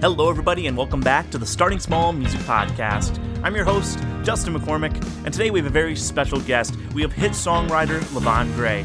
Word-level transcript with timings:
Hello, 0.00 0.30
everybody, 0.30 0.66
and 0.66 0.78
welcome 0.78 1.00
back 1.00 1.28
to 1.28 1.36
the 1.36 1.44
Starting 1.44 1.78
Small 1.78 2.14
Music 2.14 2.40
Podcast. 2.40 3.22
I'm 3.44 3.54
your 3.54 3.66
host, 3.66 3.98
Justin 4.22 4.54
McCormick, 4.54 4.94
and 5.26 5.34
today 5.34 5.50
we 5.50 5.58
have 5.58 5.66
a 5.66 5.70
very 5.70 5.94
special 5.94 6.40
guest. 6.40 6.74
We 6.94 7.02
have 7.02 7.12
hit 7.12 7.32
songwriter 7.32 8.00
Levon 8.14 8.50
Gray. 8.54 8.82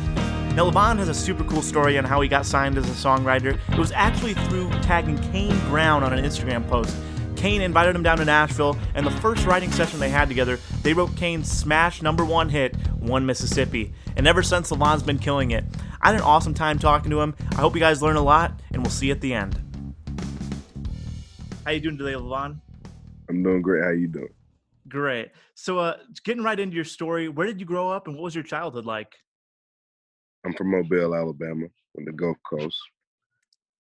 Now, 0.55 0.69
Levon 0.69 0.97
has 0.97 1.07
a 1.07 1.13
super 1.13 1.45
cool 1.45 1.61
story 1.61 1.97
on 1.97 2.03
how 2.03 2.19
he 2.19 2.27
got 2.27 2.45
signed 2.45 2.77
as 2.77 2.83
a 2.89 3.07
songwriter. 3.07 3.57
It 3.71 3.77
was 3.77 3.93
actually 3.93 4.33
through 4.33 4.69
tagging 4.81 5.17
Kane 5.31 5.57
Brown 5.69 6.03
on 6.03 6.11
an 6.11 6.21
Instagram 6.21 6.67
post. 6.67 6.93
Kane 7.37 7.61
invited 7.61 7.95
him 7.95 8.03
down 8.03 8.17
to 8.17 8.25
Nashville, 8.25 8.77
and 8.93 9.07
the 9.07 9.11
first 9.11 9.45
writing 9.45 9.71
session 9.71 10.01
they 10.01 10.09
had 10.09 10.27
together, 10.27 10.59
they 10.81 10.93
wrote 10.93 11.15
Kane's 11.15 11.49
smash 11.49 12.01
number 12.01 12.25
one 12.25 12.49
hit, 12.49 12.75
One 12.99 13.25
Mississippi. 13.25 13.93
And 14.17 14.27
ever 14.27 14.43
since, 14.43 14.69
Levon's 14.69 15.03
been 15.03 15.19
killing 15.19 15.51
it. 15.51 15.63
I 16.01 16.07
had 16.07 16.15
an 16.15 16.27
awesome 16.27 16.53
time 16.53 16.77
talking 16.77 17.09
to 17.11 17.21
him. 17.21 17.35
I 17.53 17.61
hope 17.61 17.73
you 17.73 17.79
guys 17.79 18.01
learn 18.01 18.17
a 18.17 18.21
lot, 18.21 18.59
and 18.73 18.83
we'll 18.83 18.91
see 18.91 19.05
you 19.05 19.13
at 19.13 19.21
the 19.21 19.33
end. 19.33 19.64
How 21.65 21.71
you 21.71 21.79
doing 21.79 21.97
today, 21.97 22.13
Levon? 22.13 22.61
I'm 23.27 23.41
doing 23.41 23.63
great. 23.63 23.83
How 23.83 23.89
you 23.89 24.07
doing? 24.07 24.29
Great. 24.87 25.31
So, 25.55 25.79
uh, 25.79 25.97
getting 26.23 26.43
right 26.43 26.59
into 26.59 26.75
your 26.75 26.85
story, 26.85 27.27
where 27.27 27.47
did 27.47 27.59
you 27.59 27.65
grow 27.65 27.89
up, 27.89 28.05
and 28.05 28.15
what 28.15 28.25
was 28.25 28.35
your 28.35 28.43
childhood 28.43 28.85
like? 28.85 29.11
I'm 30.45 30.53
from 30.53 30.69
Mobile, 30.69 31.15
Alabama, 31.15 31.65
on 31.97 32.05
the 32.05 32.11
Gulf 32.11 32.37
Coast. 32.47 32.77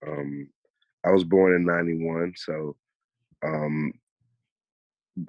Um, 0.07 0.49
I 1.05 1.11
was 1.11 1.23
born 1.23 1.53
in 1.53 1.63
'91, 1.63 2.33
so 2.35 2.75
um, 3.45 3.93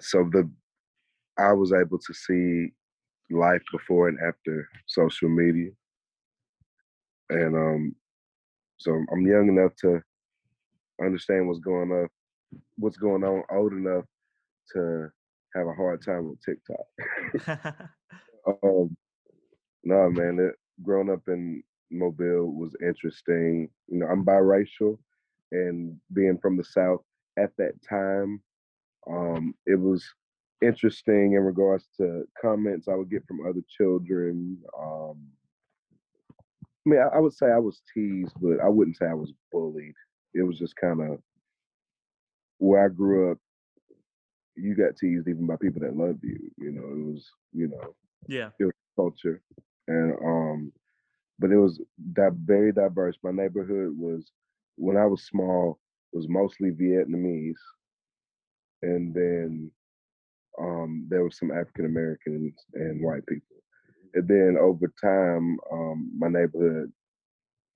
so 0.00 0.26
the 0.32 0.50
I 1.38 1.52
was 1.52 1.74
able 1.74 1.98
to 1.98 2.14
see 2.14 2.72
life 3.30 3.62
before 3.70 4.08
and 4.08 4.18
after 4.26 4.66
social 4.86 5.28
media, 5.28 5.72
and 7.28 7.54
um, 7.54 7.96
so 8.78 8.98
I'm 9.12 9.26
young 9.26 9.48
enough 9.48 9.76
to 9.82 10.00
understand 11.04 11.46
what's 11.46 11.60
going 11.60 11.92
on, 11.92 12.08
what's 12.76 12.96
going 12.96 13.24
on, 13.24 13.42
old 13.50 13.72
enough 13.72 14.04
to 14.72 15.08
have 15.54 15.66
a 15.66 15.74
hard 15.74 16.04
time 16.04 16.28
with 16.28 16.40
TikTok. 16.44 17.78
um, 18.62 18.96
no, 19.84 20.10
man, 20.10 20.38
it, 20.40 20.54
growing 20.82 21.10
up 21.10 21.22
in 21.28 21.62
Mobile 21.90 22.52
was 22.52 22.74
interesting. 22.82 23.68
You 23.88 23.98
know, 23.98 24.06
I'm 24.06 24.24
biracial, 24.24 24.98
and 25.52 25.96
being 26.12 26.38
from 26.38 26.56
the 26.56 26.64
South 26.64 27.02
at 27.38 27.50
that 27.58 27.72
time, 27.88 28.42
um, 29.08 29.54
it 29.66 29.78
was 29.78 30.04
interesting 30.62 31.34
in 31.34 31.40
regards 31.40 31.86
to 31.98 32.24
comments 32.40 32.88
I 32.88 32.94
would 32.94 33.10
get 33.10 33.26
from 33.26 33.46
other 33.46 33.62
children. 33.68 34.58
Um, 34.78 35.28
I 36.86 36.90
mean, 36.90 37.00
I, 37.00 37.16
I 37.16 37.20
would 37.20 37.34
say 37.34 37.46
I 37.46 37.58
was 37.58 37.82
teased, 37.92 38.34
but 38.40 38.60
I 38.60 38.68
wouldn't 38.68 38.96
say 38.96 39.06
I 39.06 39.14
was 39.14 39.32
bullied. 39.52 39.94
It 40.34 40.42
was 40.42 40.58
just 40.58 40.76
kind 40.76 41.00
of 41.00 41.18
where 42.58 42.84
I 42.84 42.88
grew 42.88 43.32
up. 43.32 43.38
You 44.56 44.74
got 44.74 44.96
teased 44.96 45.28
even 45.28 45.46
by 45.46 45.56
people 45.56 45.80
that 45.82 45.96
loved 45.96 46.22
you. 46.22 46.38
You 46.56 46.72
know, 46.72 46.82
it 46.82 47.12
was 47.12 47.30
you 47.52 47.68
know, 47.68 47.94
yeah, 48.26 48.50
it 48.58 48.64
was 48.64 48.74
culture, 48.96 49.42
and 49.88 50.14
um, 50.24 50.72
but 51.38 51.50
it 51.50 51.58
was 51.58 51.80
that 52.14 52.32
very 52.44 52.72
diverse. 52.72 53.16
My 53.22 53.32
neighborhood 53.32 53.92
was 53.96 54.30
when 54.76 54.96
I 54.96 55.06
was 55.06 55.24
small 55.26 55.78
was 56.12 56.28
mostly 56.28 56.70
Vietnamese, 56.70 57.54
and 58.82 59.14
then 59.14 59.70
um, 60.60 61.06
there 61.08 61.24
was 61.24 61.38
some 61.38 61.50
African 61.50 61.86
Americans 61.86 62.54
and 62.74 63.02
white 63.02 63.26
people. 63.26 63.56
And 64.14 64.26
then 64.28 64.56
over 64.60 64.92
time, 65.02 65.58
um, 65.72 66.10
my 66.16 66.28
neighborhood, 66.28 66.92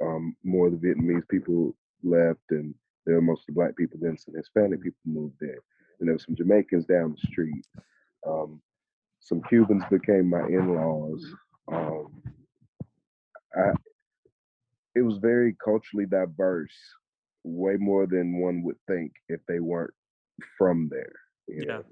um, 0.03 0.36
more 0.45 0.69
of 0.69 0.81
the 0.81 0.89
Vietnamese 0.89 1.28
people 1.28 1.75
left, 2.03 2.41
and 2.51 2.75
there 3.06 3.17
were 3.17 3.23
mostly 3.23 3.55
black 3.55 3.77
people. 3.77 3.98
Then 4.01 4.17
some 4.19 4.34
Hispanic 4.34 4.83
people 4.83 5.01
moved 5.05 5.41
in, 5.43 5.56
and 5.98 6.09
there 6.09 6.15
were 6.15 6.19
some 6.19 6.37
Jamaicans 6.37 6.87
down 6.87 7.12
the 7.12 7.27
street. 7.31 7.65
Um, 8.27 8.61
some 9.20 9.42
Cubans 9.48 9.85
became 9.91 10.29
my 10.29 10.47
in-laws. 10.47 11.24
Um, 11.73 12.23
I, 13.57 13.73
it 14.95 15.02
was 15.02 15.19
very 15.19 15.57
culturally 15.63 16.07
diverse, 16.07 16.74
way 17.45 17.77
more 17.77 18.07
than 18.07 18.41
one 18.41 18.63
would 18.63 18.79
think 18.86 19.13
if 19.29 19.41
they 19.47 19.61
weren't 19.61 19.95
from 20.58 20.89
there. 20.91 21.13
You 21.48 21.64
Yeah. 21.67 21.67
know? 21.67 21.85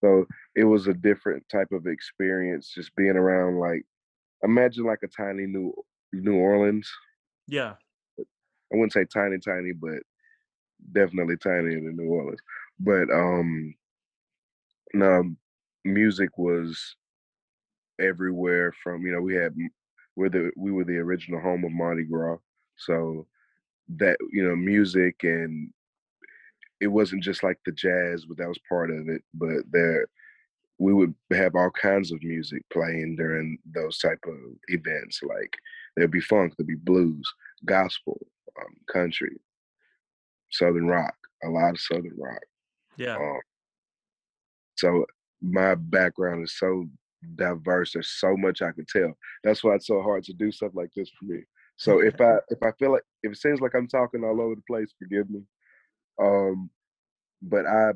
So 0.00 0.26
it 0.54 0.64
was 0.64 0.86
a 0.86 0.94
different 0.94 1.44
type 1.50 1.72
of 1.72 1.86
experience 1.86 2.70
just 2.74 2.94
being 2.96 3.16
around 3.16 3.58
like 3.58 3.84
imagine 4.42 4.84
like 4.84 5.00
a 5.02 5.08
tiny 5.08 5.46
New 5.46 5.72
New 6.12 6.34
Orleans. 6.36 6.90
yeah, 7.46 7.74
I 8.72 8.76
wouldn't 8.76 8.92
say 8.92 9.04
tiny, 9.04 9.38
tiny, 9.38 9.72
but 9.72 10.00
definitely 10.92 11.36
tinier 11.36 11.80
than 11.80 11.96
New 11.96 12.08
Orleans. 12.08 12.40
But 12.78 13.10
um 13.10 13.74
no 14.92 15.34
music 15.84 16.38
was 16.38 16.96
everywhere 18.00 18.72
from, 18.82 19.04
you 19.06 19.12
know, 19.12 19.20
we 19.20 19.34
had 19.34 19.54
we're 20.16 20.28
the 20.28 20.50
we 20.56 20.72
were 20.72 20.84
the 20.84 20.98
original 20.98 21.40
home 21.40 21.64
of 21.64 21.72
Mardi 21.72 22.04
Gras. 22.04 22.38
So 22.76 23.26
that, 23.96 24.16
you 24.32 24.46
know, 24.46 24.56
music 24.56 25.16
and 25.22 25.70
it 26.80 26.88
wasn't 26.88 27.22
just 27.22 27.42
like 27.42 27.58
the 27.64 27.72
jazz, 27.72 28.24
but 28.24 28.36
that 28.38 28.48
was 28.48 28.58
part 28.68 28.90
of 28.90 29.08
it. 29.08 29.22
But 29.34 29.62
there 29.70 30.06
we 30.78 30.92
would 30.92 31.14
have 31.32 31.54
all 31.54 31.70
kinds 31.70 32.10
of 32.12 32.22
music 32.22 32.62
playing 32.72 33.16
during 33.16 33.58
those 33.74 33.98
type 33.98 34.22
of 34.26 34.34
events. 34.68 35.20
Like 35.22 35.56
there'd 35.96 36.10
be 36.10 36.20
funk, 36.20 36.54
there'd 36.56 36.66
be 36.66 36.74
blues, 36.74 37.32
gospel, 37.64 38.18
um, 38.60 38.74
country, 38.92 39.36
southern 40.50 40.86
rock, 40.86 41.14
a 41.44 41.48
lot 41.48 41.70
of 41.70 41.80
southern 41.80 42.16
rock. 42.18 42.42
yeah, 42.96 43.16
Um, 43.16 43.40
so 44.76 45.04
my 45.40 45.74
background 45.74 46.44
is 46.44 46.56
so 46.58 46.86
diverse. 47.36 47.92
There's 47.92 48.10
so 48.18 48.36
much 48.36 48.62
I 48.62 48.72
can 48.72 48.86
tell. 48.86 49.12
That's 49.42 49.62
why 49.62 49.74
it's 49.74 49.86
so 49.86 50.02
hard 50.02 50.24
to 50.24 50.32
do 50.32 50.50
stuff 50.52 50.72
like 50.74 50.90
this 50.94 51.10
for 51.18 51.26
me. 51.26 51.42
So 51.76 52.00
if 52.00 52.20
I 52.20 52.36
if 52.48 52.62
I 52.62 52.72
feel 52.78 52.92
like 52.92 53.02
if 53.22 53.32
it 53.32 53.38
seems 53.38 53.60
like 53.60 53.74
I'm 53.74 53.88
talking 53.88 54.24
all 54.24 54.40
over 54.40 54.54
the 54.54 54.62
place, 54.68 54.92
forgive 54.98 55.28
me. 55.30 55.42
Um, 56.20 56.70
but 57.42 57.66
I 57.66 57.92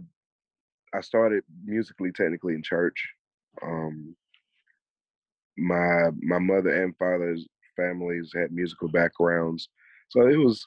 I 0.94 1.00
started 1.00 1.44
musically 1.64 2.12
technically 2.12 2.54
in 2.54 2.62
church. 2.62 3.08
Um, 3.62 4.16
my 5.56 6.10
my 6.20 6.38
mother 6.38 6.82
and 6.82 6.96
father's 6.96 7.46
families 7.76 8.30
had 8.34 8.52
musical 8.52 8.88
backgrounds, 8.88 9.68
so 10.08 10.26
it 10.28 10.36
was 10.36 10.66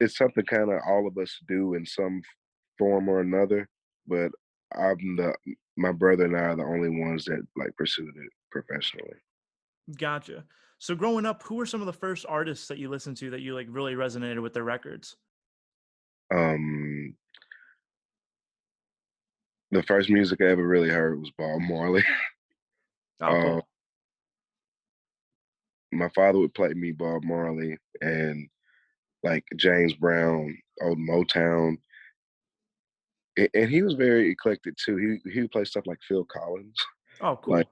it's 0.00 0.16
something 0.18 0.44
kind 0.44 0.70
of 0.70 0.80
all 0.86 1.06
of 1.06 1.16
us 1.18 1.38
do 1.48 1.74
in 1.74 1.86
some 1.86 2.22
form 2.78 3.08
or 3.08 3.20
another. 3.20 3.68
But 4.06 4.30
I'm 4.74 5.16
the 5.16 5.34
my 5.76 5.92
brother 5.92 6.24
and 6.24 6.36
I 6.36 6.40
are 6.40 6.56
the 6.56 6.64
only 6.64 6.88
ones 6.88 7.24
that 7.26 7.46
like 7.56 7.76
pursued 7.76 8.14
it 8.16 8.32
professionally. 8.50 9.16
gotcha. 9.96 10.44
So, 10.78 10.94
growing 10.94 11.24
up, 11.24 11.42
who 11.42 11.54
were 11.54 11.66
some 11.66 11.80
of 11.80 11.86
the 11.86 11.92
first 11.92 12.26
artists 12.28 12.68
that 12.68 12.78
you 12.78 12.90
listened 12.90 13.16
to 13.18 13.30
that 13.30 13.40
you 13.40 13.54
like 13.54 13.66
really 13.70 13.94
resonated 13.94 14.42
with 14.42 14.52
their 14.52 14.64
records? 14.64 15.16
Um, 16.34 17.14
the 19.70 19.82
first 19.84 20.10
music 20.10 20.40
I 20.42 20.46
ever 20.46 20.66
really 20.66 20.90
heard 20.90 21.18
was 21.18 21.30
Bob 21.36 21.60
Marley. 21.62 22.04
Oh, 23.18 23.40
cool. 23.40 23.56
Uh, 23.56 23.60
my 25.90 26.10
father 26.10 26.38
would 26.38 26.52
play 26.52 26.74
me 26.74 26.92
Bob 26.92 27.24
Marley 27.24 27.78
and 28.02 28.46
like 29.26 29.44
James 29.56 29.94
Brown, 29.94 30.56
old 30.82 30.98
Motown, 30.98 31.76
and 33.54 33.70
he 33.70 33.82
was 33.82 33.94
very 33.94 34.30
eclectic 34.30 34.74
too. 34.76 34.96
He 35.24 35.30
he 35.32 35.40
would 35.42 35.50
play 35.52 35.64
stuff 35.64 35.86
like 35.86 35.98
Phil 36.08 36.24
Collins. 36.24 36.76
oh, 37.20 37.36
cool. 37.42 37.54
like- 37.56 37.68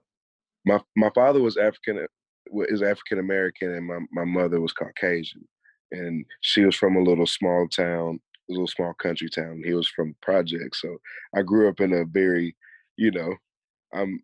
My 0.67 0.81
my 0.97 1.11
father 1.15 1.41
was 1.41 1.57
African 1.57 2.07
is 2.75 2.83
African 2.83 3.19
American, 3.19 3.71
and 3.75 3.87
my 3.87 3.99
my 4.13 4.25
mother 4.25 4.61
was 4.61 4.73
Caucasian, 4.73 5.47
and 5.93 6.25
she 6.41 6.65
was 6.65 6.77
from 6.77 6.97
a 6.97 7.03
little 7.03 7.27
small 7.27 7.67
town, 7.69 8.21
a 8.49 8.53
little 8.53 8.67
small 8.77 8.95
country 8.95 9.29
town. 9.29 9.63
He 9.65 9.75
was 9.75 9.89
from 9.89 10.15
projects, 10.23 10.81
so 10.83 10.99
I 11.37 11.43
grew 11.43 11.69
up 11.69 11.81
in 11.81 11.93
a 11.93 12.05
very, 12.05 12.55
you 12.97 13.11
know, 13.11 13.35
um, 13.95 14.21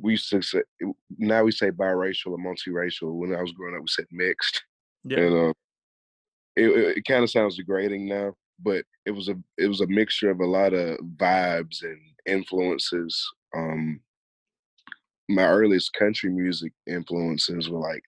we 0.00 0.12
used 0.12 0.30
to 0.30 0.40
say 0.42 0.62
now 1.18 1.44
we 1.44 1.52
say 1.52 1.70
biracial 1.70 2.32
or 2.32 2.38
multiracial. 2.38 3.14
When 3.20 3.34
I 3.34 3.42
was 3.42 3.52
growing 3.52 3.74
up, 3.76 3.82
we 3.82 3.88
said 3.88 4.06
mixed, 4.10 4.62
yeah, 5.04 5.18
and 5.20 5.34
uh, 5.50 5.52
it 6.56 6.96
it, 6.98 7.04
kind 7.06 7.22
of 7.22 7.30
sounds 7.30 7.56
degrading 7.56 8.06
now, 8.06 8.34
but 8.60 8.84
it 9.06 9.10
was 9.10 9.28
a 9.28 9.36
it 9.58 9.66
was 9.66 9.80
a 9.80 9.86
mixture 9.86 10.30
of 10.30 10.40
a 10.40 10.46
lot 10.46 10.72
of 10.72 10.98
vibes 11.16 11.82
and 11.82 12.00
influences. 12.26 13.24
Um, 13.54 14.00
my 15.28 15.44
earliest 15.44 15.92
country 15.94 16.30
music 16.30 16.72
influences 16.86 17.68
were 17.68 17.78
like 17.78 18.02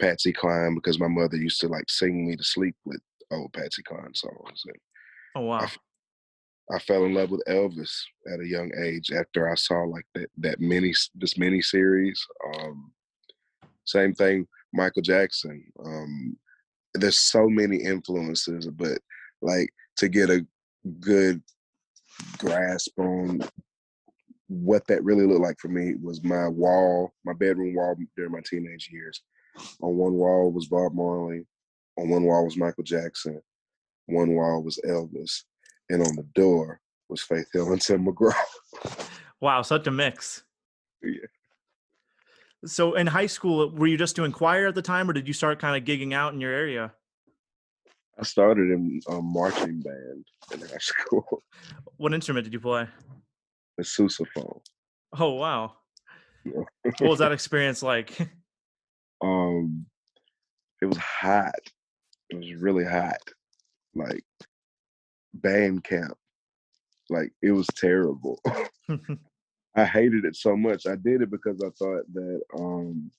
Patsy 0.00 0.32
Cline 0.32 0.74
because 0.74 0.98
my 0.98 1.08
mother 1.08 1.36
used 1.36 1.60
to 1.60 1.68
like 1.68 1.88
sing 1.88 2.26
me 2.26 2.36
to 2.36 2.44
sleep 2.44 2.76
with 2.84 3.00
old 3.30 3.52
Patsy 3.52 3.82
Cline 3.82 4.14
songs. 4.14 4.62
And 4.66 4.76
oh 5.36 5.40
wow, 5.42 5.60
f- 5.60 5.78
I 6.70 6.78
fell 6.78 7.04
in 7.04 7.14
love 7.14 7.30
with 7.30 7.42
Elvis 7.48 8.02
at 8.32 8.40
a 8.40 8.46
young 8.46 8.70
age 8.84 9.10
after 9.12 9.50
I 9.50 9.54
saw 9.54 9.82
like 9.82 10.06
that 10.14 10.30
that 10.38 10.60
mini 10.60 10.92
this 11.14 11.36
mini 11.36 11.62
series. 11.62 12.24
Um, 12.54 12.92
same 13.84 14.14
thing, 14.14 14.46
Michael 14.72 15.02
Jackson. 15.02 15.64
Um, 15.84 16.36
there's 16.94 17.18
so 17.18 17.48
many 17.48 17.76
influences, 17.76 18.68
but 18.68 18.98
like 19.40 19.70
to 19.96 20.08
get 20.08 20.30
a 20.30 20.46
good 21.00 21.42
grasp 22.38 22.98
on 22.98 23.40
what 24.48 24.86
that 24.86 25.02
really 25.02 25.26
looked 25.26 25.40
like 25.40 25.58
for 25.58 25.68
me 25.68 25.94
was 26.02 26.22
my 26.22 26.48
wall, 26.48 27.12
my 27.24 27.32
bedroom 27.32 27.74
wall 27.74 27.96
during 28.16 28.32
my 28.32 28.42
teenage 28.44 28.90
years. 28.92 29.22
On 29.80 29.96
one 29.96 30.14
wall 30.14 30.52
was 30.52 30.66
Bob 30.66 30.94
Marley, 30.94 31.46
on 31.98 32.08
one 32.08 32.24
wall 32.24 32.44
was 32.44 32.56
Michael 32.56 32.84
Jackson, 32.84 33.40
one 34.06 34.34
wall 34.34 34.62
was 34.62 34.78
Elvis, 34.86 35.42
and 35.90 36.02
on 36.02 36.16
the 36.16 36.26
door 36.34 36.80
was 37.08 37.22
Faith 37.22 37.46
Hill 37.52 37.72
and 37.72 37.80
Tim 37.80 38.06
McGraw. 38.06 38.34
Wow, 39.40 39.62
such 39.62 39.86
a 39.86 39.90
mix. 39.90 40.44
Yeah. 41.04 41.26
So 42.64 42.94
in 42.94 43.06
high 43.08 43.26
school, 43.26 43.70
were 43.70 43.86
you 43.88 43.96
just 43.96 44.14
doing 44.14 44.30
choir 44.32 44.68
at 44.68 44.74
the 44.74 44.82
time, 44.82 45.10
or 45.10 45.12
did 45.12 45.26
you 45.26 45.34
start 45.34 45.58
kind 45.58 45.76
of 45.76 45.86
gigging 45.86 46.14
out 46.14 46.32
in 46.32 46.40
your 46.40 46.52
area? 46.52 46.92
I 48.18 48.24
started 48.24 48.70
in 48.70 49.00
a 49.08 49.20
marching 49.20 49.80
band 49.80 50.26
in 50.52 50.60
high 50.60 50.76
school. 50.80 51.42
What 51.96 52.14
instrument 52.14 52.44
did 52.44 52.52
you 52.52 52.60
play? 52.60 52.86
The 53.78 53.82
sousaphone. 53.84 54.60
Oh 55.18 55.30
wow. 55.34 55.72
what 56.44 57.00
was 57.00 57.18
that 57.18 57.32
experience 57.38 57.82
like? 57.82 58.16
Um, 59.24 59.86
it 60.80 60.86
was 60.86 60.96
hot. 60.96 61.54
It 62.28 62.38
was 62.38 62.54
really 62.54 62.84
hot. 62.84 63.20
Like 63.94 64.24
band 65.32 65.84
camp. 65.84 66.18
Like 67.08 67.30
it 67.40 67.52
was 67.52 67.68
terrible. 67.76 68.40
I 69.76 69.84
hated 69.84 70.24
it 70.24 70.36
so 70.36 70.56
much. 70.56 70.86
I 70.86 70.96
did 70.96 71.22
it 71.22 71.30
because 71.30 71.62
I 71.62 71.70
thought 71.78 72.04
that 72.12 72.40
um 72.58 73.10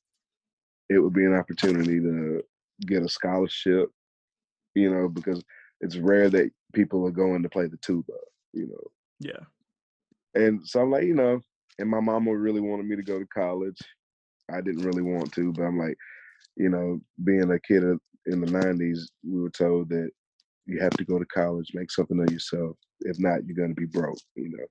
it 0.90 1.00
would 1.00 1.14
be 1.14 1.26
an 1.26 1.34
opportunity 1.34 2.00
to 2.00 2.44
get 2.82 3.04
a 3.04 3.10
scholarship, 3.10 3.90
you 4.76 4.94
know, 4.94 5.08
because 5.08 5.44
it's 5.82 5.98
rare 5.98 6.30
that 6.30 6.52
people 6.74 7.06
are 7.08 7.12
going 7.12 7.42
to 7.44 7.50
play 7.50 7.68
the 7.68 7.78
tuba, 7.78 8.14
you 8.54 8.68
know. 8.68 8.92
yeah. 9.20 9.40
And 10.36 10.66
so 10.68 10.82
I'm 10.82 10.92
like, 10.92 11.04
you 11.04 11.14
know, 11.16 11.42
and 11.80 11.90
my 11.90 12.00
mama 12.00 12.36
really 12.36 12.62
wanted 12.62 12.86
me 12.86 12.96
to 12.96 13.04
go 13.04 13.20
to 13.20 13.26
college. 13.28 13.80
I 14.52 14.62
didn't 14.62 14.84
really 14.84 15.02
want 15.02 15.32
to, 15.34 15.54
but 15.54 15.64
I'm 15.64 15.80
like, 15.80 15.98
you 16.56 16.70
know, 16.70 17.00
being 17.24 17.52
a 17.52 17.60
kid 17.60 17.84
in 18.26 18.42
the 18.42 18.48
90s, 18.48 19.00
we 19.24 19.42
were 19.42 19.50
told 19.50 19.90
that 19.90 20.10
you 20.66 20.80
have 20.80 20.92
to 20.92 21.06
go 21.06 21.20
to 21.20 21.26
college, 21.26 21.72
make 21.74 21.92
something 21.92 22.20
of 22.20 22.32
yourself. 22.32 22.78
If 23.02 23.20
not, 23.20 23.46
you're 23.46 23.56
going 23.56 23.76
to 23.76 23.80
be 23.80 23.88
broke, 23.88 24.18
you 24.36 24.50
know. 24.50 24.66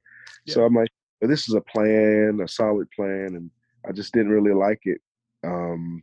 Yeah. 0.46 0.54
So 0.54 0.64
I'm 0.64 0.74
like, 0.74 0.88
but 1.22 1.30
this 1.30 1.48
is 1.48 1.54
a 1.54 1.60
plan, 1.60 2.40
a 2.42 2.48
solid 2.48 2.90
plan, 2.90 3.36
and 3.36 3.48
I 3.88 3.92
just 3.92 4.12
didn't 4.12 4.32
really 4.32 4.52
like 4.52 4.80
it. 4.86 5.00
Um, 5.44 6.02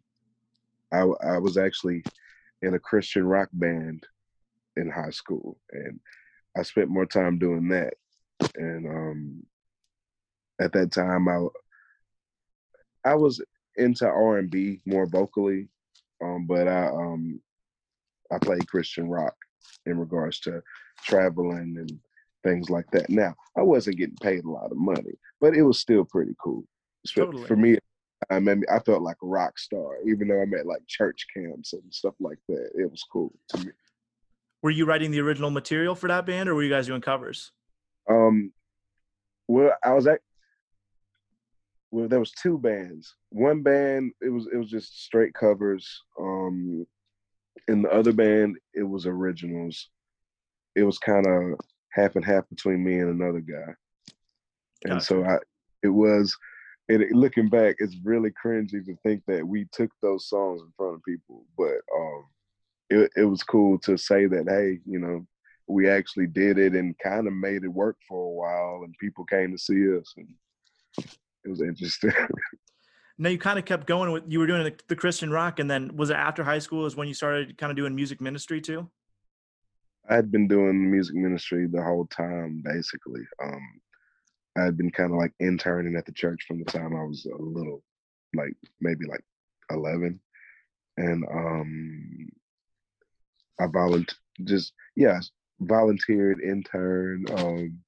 I, 0.94 1.00
I 1.02 1.38
was 1.40 1.58
actually 1.58 2.06
in 2.62 2.74
a 2.74 2.80
Christian 2.80 3.26
rock 3.26 3.50
band 3.52 4.08
in 4.78 4.90
high 4.90 5.10
school, 5.10 5.58
and 5.74 6.00
I 6.58 6.64
spent 6.64 6.88
more 6.88 7.06
time 7.06 7.38
doing 7.38 7.68
that. 7.68 7.96
And 8.56 8.88
um, 8.88 9.44
at 10.62 10.72
that 10.72 10.94
time, 10.94 11.28
I 11.28 11.48
I 13.04 13.16
was 13.16 13.42
into 13.76 14.08
R 14.08 14.38
and 14.38 14.50
B 14.50 14.80
more 14.86 15.06
vocally, 15.06 15.68
um, 16.24 16.46
but 16.48 16.70
I 16.70 16.88
um, 16.88 17.42
I 18.32 18.38
played 18.38 18.70
Christian 18.70 19.10
rock 19.10 19.36
in 19.86 20.00
regards 20.00 20.40
to 20.42 20.64
traveling 21.04 21.76
and 21.78 22.00
things 22.44 22.70
like 22.70 22.90
that. 22.92 23.10
Now, 23.10 23.36
I 23.58 23.62
wasn't 23.62 23.98
getting 23.98 24.18
paid 24.22 24.44
a 24.44 24.50
lot 24.50 24.72
of 24.72 24.78
money, 24.78 25.14
but 25.42 25.54
it 25.54 25.64
was 25.64 25.80
still 25.80 26.06
pretty 26.06 26.36
cool. 26.42 26.64
So 27.06 27.26
Totally. 27.26 27.48
For 27.48 27.56
me, 27.56 27.78
I 28.30 28.40
mean, 28.40 28.64
I 28.72 28.80
felt 28.80 29.02
like 29.02 29.18
a 29.24 29.28
rock 29.28 29.58
star, 29.58 29.98
even 30.06 30.28
though 30.28 30.42
I'm 30.42 30.54
at 30.54 30.66
like 30.66 30.86
church 30.88 31.26
camps 31.34 31.74
and 31.74 31.84
stuff 31.90 32.16
like 32.20 32.40
that. 32.50 32.72
It 32.76 32.90
was 32.90 33.04
cool 33.12 33.34
to 33.50 33.66
me. 33.66 33.72
Were 34.62 34.72
you 34.72 34.86
writing 34.86 35.12
the 35.12 35.22
original 35.22 35.52
material 35.52 35.96
for 35.96 36.08
that 36.08 36.26
band, 36.26 36.50
or 36.50 36.56
were 36.56 36.64
you 36.64 36.70
guys 36.70 36.88
doing 36.88 37.02
covers? 37.02 37.52
Um, 38.10 38.52
well, 39.48 39.72
I 39.84 39.94
was 39.94 40.08
at. 40.08 40.20
Well, 41.92 42.08
there 42.08 42.20
was 42.20 42.32
two 42.32 42.60
bands. 42.60 43.16
One 43.30 43.64
band, 43.64 44.12
it 44.22 44.30
was 44.30 44.48
it 44.54 44.58
was 44.58 44.70
just 44.70 45.04
straight 45.04 45.34
covers. 45.34 46.04
Um, 46.20 46.86
in 47.68 47.82
the 47.84 47.90
other 47.90 48.12
band, 48.12 48.58
it 48.74 48.84
was 48.84 49.06
originals. 49.06 49.90
It 50.76 50.84
was 50.84 51.00
kind 51.00 51.26
of 51.26 51.60
half 51.92 52.16
and 52.16 52.26
half 52.26 52.48
between 52.50 52.84
me 52.84 53.00
and 53.00 53.10
another 53.10 53.40
guy. 53.40 53.74
And 54.86 55.02
so 55.02 55.24
I, 55.24 55.38
it 55.84 55.90
was, 55.90 56.36
it, 56.88 57.12
looking 57.12 57.50
back, 57.50 57.76
it's 57.80 57.98
really 58.04 58.32
cringy 58.32 58.84
to 58.86 58.96
think 59.04 59.24
that 59.28 59.46
we 59.46 59.68
took 59.72 59.92
those 60.02 60.28
songs 60.28 60.62
in 60.62 60.72
front 60.78 60.96
of 60.96 61.04
people. 61.04 61.46
But 61.58 61.78
um, 61.96 62.26
it 62.90 63.12
it 63.16 63.26
was 63.26 63.44
cool 63.44 63.78
to 63.80 63.98
say 63.98 64.26
that, 64.26 64.48
hey, 64.48 64.80
you 64.86 65.00
know, 65.00 65.26
we 65.68 65.88
actually 65.88 66.28
did 66.28 66.58
it 66.58 66.74
and 66.74 66.98
kind 67.00 67.28
of 67.28 67.34
made 67.34 67.64
it 67.64 67.68
work 67.68 67.98
for 68.08 68.26
a 68.26 68.32
while, 68.32 68.84
and 68.84 68.96
people 69.00 69.26
came 69.26 69.52
to 69.52 69.58
see 69.58 69.96
us, 69.96 70.14
and 70.18 70.28
it 71.46 71.50
was 71.50 71.62
interesting. 71.62 72.12
Now 73.22 73.28
you 73.28 73.38
kind 73.38 73.60
of 73.60 73.66
kept 73.66 73.86
going 73.86 74.14
with 74.14 74.24
you 74.30 74.40
were 74.40 74.48
doing 74.48 74.64
the, 74.64 74.74
the 74.88 74.96
Christian 74.96 75.30
rock, 75.30 75.60
and 75.60 75.70
then 75.70 75.98
was 75.98 76.10
it 76.10 76.16
after 76.16 76.42
high 76.42 76.60
school 76.60 76.86
is 76.86 76.96
when 76.96 77.10
you 77.10 77.14
started 77.14 77.58
kind 77.58 77.70
of 77.70 77.76
doing 77.76 77.94
music 77.94 78.22
ministry 78.22 78.62
too? 78.62 78.90
I 80.10 80.16
had 80.16 80.32
been 80.32 80.48
doing 80.48 80.90
music 80.90 81.16
ministry 81.16 81.68
the 81.68 81.84
whole 81.84 82.08
time, 82.08 82.64
basically. 82.66 83.22
Um, 83.44 83.82
I 84.58 84.64
had 84.64 84.76
been 84.76 84.90
kind 84.90 85.12
of 85.12 85.18
like 85.18 85.34
interning 85.40 85.96
at 85.96 86.06
the 86.06 86.12
church 86.12 86.46
from 86.48 86.60
the 86.60 86.66
time 86.66 86.96
I 86.96 87.04
was 87.04 87.28
a 87.28 87.42
little, 87.42 87.84
like 88.34 88.54
maybe 88.82 89.06
like 89.06 89.24
eleven, 89.70 90.20
and 90.98 91.24
um, 91.32 92.30
I 93.60 93.68
volunteered. 93.68 94.18
Just 94.46 94.74
yeah, 94.96 95.20
volunteered, 95.60 96.40
intern. 96.42 97.26
Um, 97.38 97.80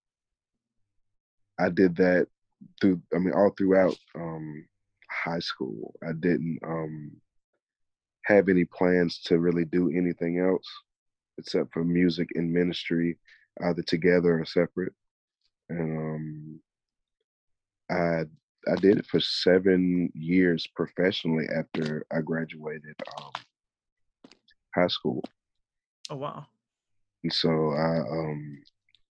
I 1.59 1.69
did 1.69 1.95
that 1.95 2.27
through. 2.79 3.01
I 3.15 3.17
mean, 3.17 3.33
all 3.33 3.53
throughout 3.57 3.95
um, 4.13 4.67
high 5.09 5.39
school. 5.39 5.95
I 6.07 6.11
didn't 6.11 6.59
um, 6.63 7.13
have 8.25 8.47
any 8.47 8.65
plans 8.65 9.21
to 9.25 9.39
really 9.39 9.65
do 9.65 9.89
anything 9.89 10.39
else 10.39 10.67
except 11.37 11.73
for 11.73 11.83
music 11.83 12.29
and 12.35 12.51
ministry, 12.51 13.17
either 13.63 13.81
together 13.81 14.39
or 14.39 14.45
separate. 14.45 14.93
And 15.69 15.97
um, 15.97 16.59
I 17.89 18.25
I 18.71 18.75
did 18.75 18.99
it 18.99 19.05
for 19.07 19.19
seven 19.19 20.11
years 20.13 20.67
professionally 20.75 21.47
after 21.55 22.05
I 22.11 22.21
graduated 22.21 22.95
um, 23.17 23.31
high 24.75 24.87
school. 24.87 25.23
Oh 26.09 26.17
wow. 26.17 26.45
And 27.23 27.33
so 27.33 27.49
I 27.71 27.99
um, 27.99 28.61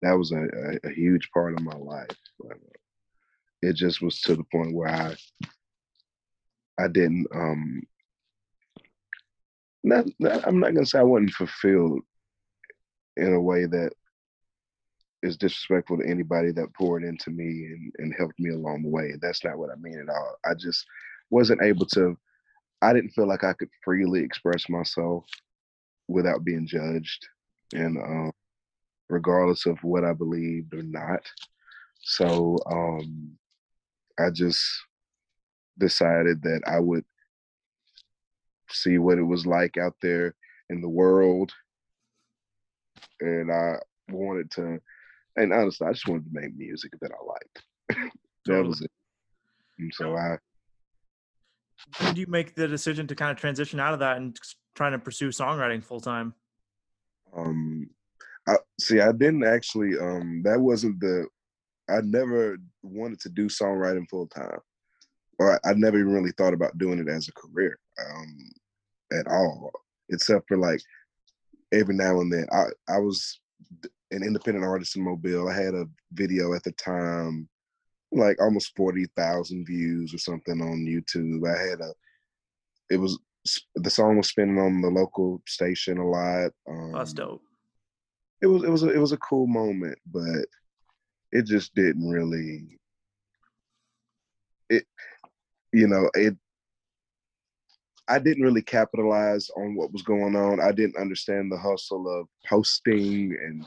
that 0.01 0.13
was 0.13 0.32
a, 0.32 0.41
a, 0.41 0.89
a 0.89 0.94
huge 0.94 1.30
part 1.34 1.53
of 1.53 1.62
my 1.62 1.75
life. 1.75 2.18
But, 2.39 2.58
it 3.62 3.75
just 3.75 4.01
was 4.01 4.20
to 4.22 4.36
the 4.36 4.44
point 4.46 4.74
where 4.74 4.89
I 4.89 5.15
I 6.80 6.88
didn't 6.88 7.27
um 7.34 7.84
not, 9.84 10.06
not 10.20 10.48
I'm 10.48 10.60
not 10.60 10.74
gonna 10.74 10.86
say 10.86 11.00
I 11.00 11.04
wasn't 11.04 11.32
fulfilled 11.32 12.02
in 13.18 13.34
a 13.34 13.42
way 13.42 13.66
that 13.66 13.92
is 15.24 15.38
disrespectful 15.38 15.98
to 15.98 16.08
anybody 16.08 16.52
that 16.52 16.74
poured 16.74 17.04
into 17.04 17.30
me 17.30 17.46
and, 17.46 17.92
and 18.00 18.14
helped 18.18 18.40
me 18.40 18.52
along 18.52 18.82
the 18.82 18.90
way. 18.90 19.14
That's 19.22 19.44
not 19.44 19.58
what 19.58 19.70
I 19.70 19.76
mean 19.80 20.00
at 20.00 20.10
all. 20.10 20.36
I 20.46 20.54
just 20.56 20.86
wasn't 21.30 21.62
able 21.62 21.86
to 21.88 22.18
I 22.82 22.94
didn't 22.94 23.12
feel 23.12 23.28
like 23.28 23.44
I 23.44 23.54
could 23.54 23.70
freely 23.84 24.22
express 24.22 24.68
myself 24.68 25.26
without 26.08 26.44
being 26.44 26.66
judged 26.66 27.28
and 27.74 27.98
um 27.98 28.32
regardless 29.10 29.66
of 29.66 29.78
what 29.84 30.04
I 30.04 30.14
believed 30.14 30.74
or 30.74 30.84
not. 30.84 31.30
So 32.02 32.58
um 32.70 33.32
I 34.20 34.30
just 34.30 34.64
decided 35.78 36.42
that 36.44 36.62
I 36.68 36.80
would 36.80 37.06
see 38.74 38.98
what 38.98 39.18
it 39.18 39.24
was 39.24 39.46
like 39.46 39.78
out 39.78 39.96
there 40.01 40.36
in 40.70 40.82
the 40.82 40.90
world. 40.90 41.51
And 43.20 43.51
I 43.51 43.75
wanted 44.10 44.51
to, 44.51 44.80
and 45.36 45.54
honestly, 45.54 45.88
I 45.88 45.94
just 45.94 46.08
wanted 46.08 46.25
to 46.25 46.32
make 46.34 46.56
music 46.56 46.92
that 47.01 47.12
I 47.12 47.25
liked. 47.25 47.63
that 47.90 48.10
Totally. 48.48 48.68
was 48.70 48.82
it. 48.82 48.92
And 49.80 49.92
so 49.94 50.16
I, 50.16 50.38
When 51.98 52.10
did 52.10 52.18
you 52.20 52.28
make 52.28 52.56
the 52.56 52.68
decision 52.68 53.08
to 53.08 53.16
kind 53.16 53.32
of 53.32 53.38
transition 53.38 53.80
out 53.80 53.94
of 53.94 54.00
that 54.00 54.18
and 54.18 54.38
trying 54.75 54.92
to 54.94 55.00
pursue 55.00 55.30
songwriting 55.30 55.84
full 55.84 56.00
time? 56.00 56.34
um, 57.36 57.90
I 58.48 58.58
see, 58.80 59.00
I 59.00 59.12
didn't 59.12 59.44
actually, 59.44 59.98
um, 59.98 60.42
that 60.44 60.60
wasn't 60.60 61.00
the, 61.00 61.28
I 61.90 62.01
never 62.01 62.58
wanted 62.84 63.20
to 63.22 63.30
do 63.30 63.48
songwriting 63.48 64.10
full 64.10 64.28
time. 64.28 64.60
Or 65.40 65.54
I, 65.66 65.72
I 65.72 65.74
never 65.74 66.00
even 66.00 66.13
really 66.13 66.32
thought 66.38 66.54
about 66.54 66.78
doing 66.78 67.00
it 67.00 67.10
as 67.10 67.28
a 67.28 67.34
career 67.34 67.78
um, 68.00 68.51
at 69.12 69.27
all, 69.27 69.72
except 70.10 70.48
for 70.48 70.58
like 70.58 70.82
every 71.72 71.96
now 71.96 72.20
and 72.20 72.32
then. 72.32 72.48
I, 72.51 72.65
I 72.94 73.00
was 73.00 73.39
an 74.12 74.24
independent 74.24 74.65
artist 74.65 74.96
in 74.96 75.03
Mobile. 75.03 75.50
I 75.50 75.53
had 75.53 75.74
a 75.74 75.86
video 76.13 76.53
at 76.53 76.63
the 76.63 76.72
time, 76.74 77.48
like 78.12 78.41
almost 78.41 78.75
40,000 78.75 79.65
views 79.65 80.13
or 80.13 80.18
something 80.18 80.62
on 80.62 80.86
YouTube. 80.86 81.48
I 81.48 81.70
had 81.70 81.82
a, 81.82 81.94
it 82.89 82.98
was, 82.98 83.20
the 83.75 83.89
song 83.89 84.18
was 84.18 84.27
spinning 84.27 84.60
on 84.60 84.82
the 84.82 84.89
local 84.89 85.41
station 85.48 85.98
a 85.98 86.08
lot. 86.08 86.51
Um, 86.70 86.91
That's 86.94 87.13
dope. 87.13 87.41
it 88.41 88.48
was 88.48 88.63
it 88.63 88.70
was 88.70 88.84
a, 88.84 88.89
it 88.89 89.00
was 89.00 89.13
a 89.13 89.18
cool 89.18 89.48
moment, 89.48 89.98
but 90.12 90.46
it 91.32 91.46
just 91.46 91.74
didn't 91.74 92.08
really 92.08 92.77
it 94.70 94.86
you 95.74 95.88
know 95.88 96.10
it 96.13 96.36
I 98.12 98.20
didn't 98.20 98.44
really 98.44 98.62
capitalize 98.62 99.50
on 99.56 99.74
what 99.74 99.94
was 99.94 100.01
going 100.01 100.36
on. 100.36 100.60
I 100.60 100.74
didn't 100.74 100.98
understand 100.98 101.50
the 101.50 101.58
hustle 101.58 102.10
of 102.10 102.27
posting 102.46 103.32
and 103.41 103.65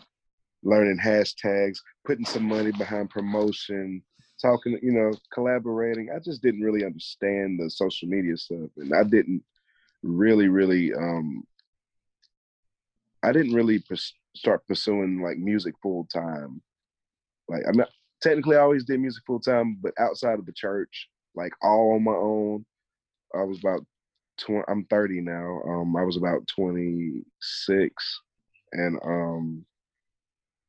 learning 0.62 0.98
hashtags, 1.02 1.78
putting 2.04 2.26
some 2.26 2.44
money 2.44 2.70
behind 2.72 3.08
promotion, 3.08 4.02
talking, 4.42 4.78
you 4.82 4.92
know, 4.92 5.12
collaborating. 5.32 6.10
I 6.14 6.18
just 6.18 6.42
didn't 6.42 6.60
really 6.60 6.84
understand 6.84 7.58
the 7.58 7.70
social 7.70 8.06
media 8.06 8.36
stuff. 8.36 8.68
And 8.76 8.94
I 8.94 9.02
didn't 9.04 9.42
really, 10.02 10.48
really, 10.48 10.92
um, 10.92 11.44
I 13.22 13.32
didn't 13.32 13.54
really 13.54 13.78
pers- 13.78 14.12
start 14.36 14.66
pursuing 14.68 15.22
like 15.22 15.38
music 15.38 15.74
full 15.82 16.06
time. 16.12 16.60
Like, 17.48 17.62
I 17.66 17.72
mean, 17.72 17.86
technically 18.20 18.56
I 18.56 18.60
always 18.60 18.84
did 18.84 19.00
music 19.00 19.22
full 19.26 19.40
time, 19.40 19.78
but 19.80 19.94
outside 19.98 20.38
of 20.38 20.44
the 20.44 20.52
church, 20.52 21.08
like 21.34 21.54
all 21.62 21.94
on 21.94 22.04
my 22.04 22.12
own, 22.12 22.66
I 23.34 23.42
was 23.44 23.58
about 23.58 23.86
20, 24.38 24.64
I'm 24.68 24.84
30 24.84 25.20
now. 25.20 25.60
Um, 25.66 25.96
I 25.96 26.02
was 26.02 26.16
about 26.16 26.46
26 26.48 28.20
and, 28.72 28.98
um, 29.04 29.64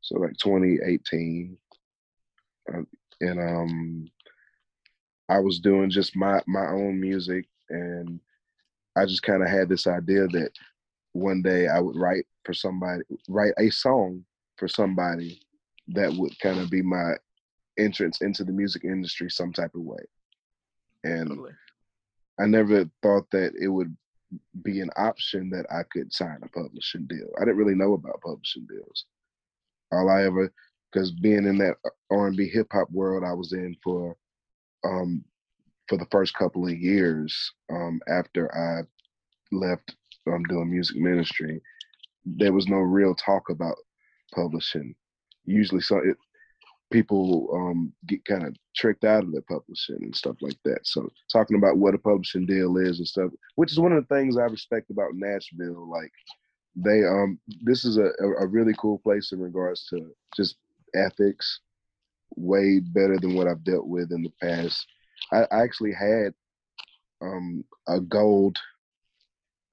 so 0.01 0.19
like 0.19 0.37
2018. 0.37 1.57
Uh, 2.73 2.81
and, 3.21 3.39
um, 3.39 4.07
I 5.29 5.39
was 5.39 5.59
doing 5.59 5.89
just 5.89 6.15
my, 6.15 6.41
my 6.47 6.67
own 6.67 6.99
music 6.99 7.45
and 7.69 8.19
I 8.95 9.05
just 9.05 9.23
kind 9.23 9.41
of 9.41 9.49
had 9.49 9.69
this 9.69 9.87
idea 9.87 10.27
that 10.27 10.51
one 11.13 11.41
day 11.41 11.67
I 11.67 11.79
would 11.79 11.95
write 11.95 12.25
for 12.43 12.53
somebody, 12.53 13.03
write 13.27 13.53
a 13.57 13.69
song 13.69 14.23
for 14.57 14.67
somebody 14.67 15.41
that 15.89 16.13
would 16.13 16.37
kind 16.39 16.59
of 16.59 16.69
be 16.69 16.81
my 16.81 17.13
entrance 17.77 18.21
into 18.21 18.43
the 18.43 18.51
music 18.51 18.83
industry 18.83 19.29
some 19.29 19.51
type 19.51 19.75
of 19.75 19.81
way. 19.81 20.03
And 21.03 21.29
totally. 21.29 21.51
I 22.39 22.45
never 22.45 22.89
thought 23.01 23.29
that 23.31 23.53
it 23.59 23.67
would 23.67 23.95
be 24.63 24.81
an 24.81 24.89
option 24.97 25.49
that 25.51 25.65
I 25.71 25.83
could 25.91 26.11
sign 26.11 26.39
a 26.43 26.49
publishing 26.49 27.05
deal. 27.07 27.27
I 27.37 27.41
didn't 27.41 27.57
really 27.57 27.75
know 27.75 27.93
about 27.93 28.21
publishing 28.21 28.67
deals. 28.67 29.05
All 29.91 30.09
I 30.09 30.23
ever, 30.23 30.51
because 30.91 31.11
being 31.11 31.45
in 31.45 31.57
that 31.59 31.75
R&B 32.11 32.49
hip 32.49 32.67
hop 32.71 32.89
world 32.91 33.23
I 33.25 33.33
was 33.33 33.53
in 33.53 33.75
for, 33.83 34.15
um, 34.83 35.23
for 35.87 35.97
the 35.97 36.07
first 36.11 36.33
couple 36.33 36.65
of 36.65 36.77
years 36.77 37.53
um, 37.71 38.01
after 38.07 38.53
I 38.55 38.81
left 39.51 39.95
um, 40.27 40.43
doing 40.43 40.71
music 40.71 40.97
ministry, 40.97 41.61
there 42.25 42.53
was 42.53 42.67
no 42.67 42.77
real 42.77 43.15
talk 43.15 43.49
about 43.49 43.75
publishing. 44.33 44.95
Usually, 45.45 45.81
so 45.81 45.97
it, 45.97 46.17
people 46.91 47.49
um, 47.53 47.91
get 48.07 48.23
kind 48.25 48.45
of 48.45 48.55
tricked 48.75 49.03
out 49.03 49.23
of 49.23 49.31
their 49.31 49.41
publishing 49.41 49.97
and 50.01 50.15
stuff 50.15 50.35
like 50.41 50.57
that. 50.65 50.79
So 50.83 51.09
talking 51.31 51.57
about 51.57 51.77
what 51.77 51.95
a 51.95 51.97
publishing 51.97 52.45
deal 52.45 52.77
is 52.77 52.99
and 52.99 53.07
stuff, 53.07 53.31
which 53.55 53.71
is 53.71 53.79
one 53.79 53.91
of 53.91 54.07
the 54.07 54.15
things 54.15 54.37
I 54.37 54.43
respect 54.43 54.89
about 54.91 55.13
Nashville. 55.13 55.89
Like 55.89 56.11
they, 56.75 57.03
um, 57.03 57.39
this 57.61 57.85
is 57.85 57.97
a, 57.97 58.11
a 58.39 58.47
really 58.47 58.73
cool 58.77 58.99
place 58.99 59.31
in 59.31 59.39
regards 59.39 59.87
to 59.89 60.11
just 60.35 60.57
ethics, 60.95 61.61
way 62.35 62.79
better 62.79 63.17
than 63.19 63.35
what 63.35 63.47
I've 63.47 63.63
dealt 63.63 63.87
with 63.87 64.11
in 64.11 64.23
the 64.23 64.33
past. 64.41 64.85
I, 65.31 65.45
I 65.51 65.63
actually 65.63 65.93
had 65.93 66.33
um, 67.21 67.63
a 67.87 67.99
gold, 67.99 68.57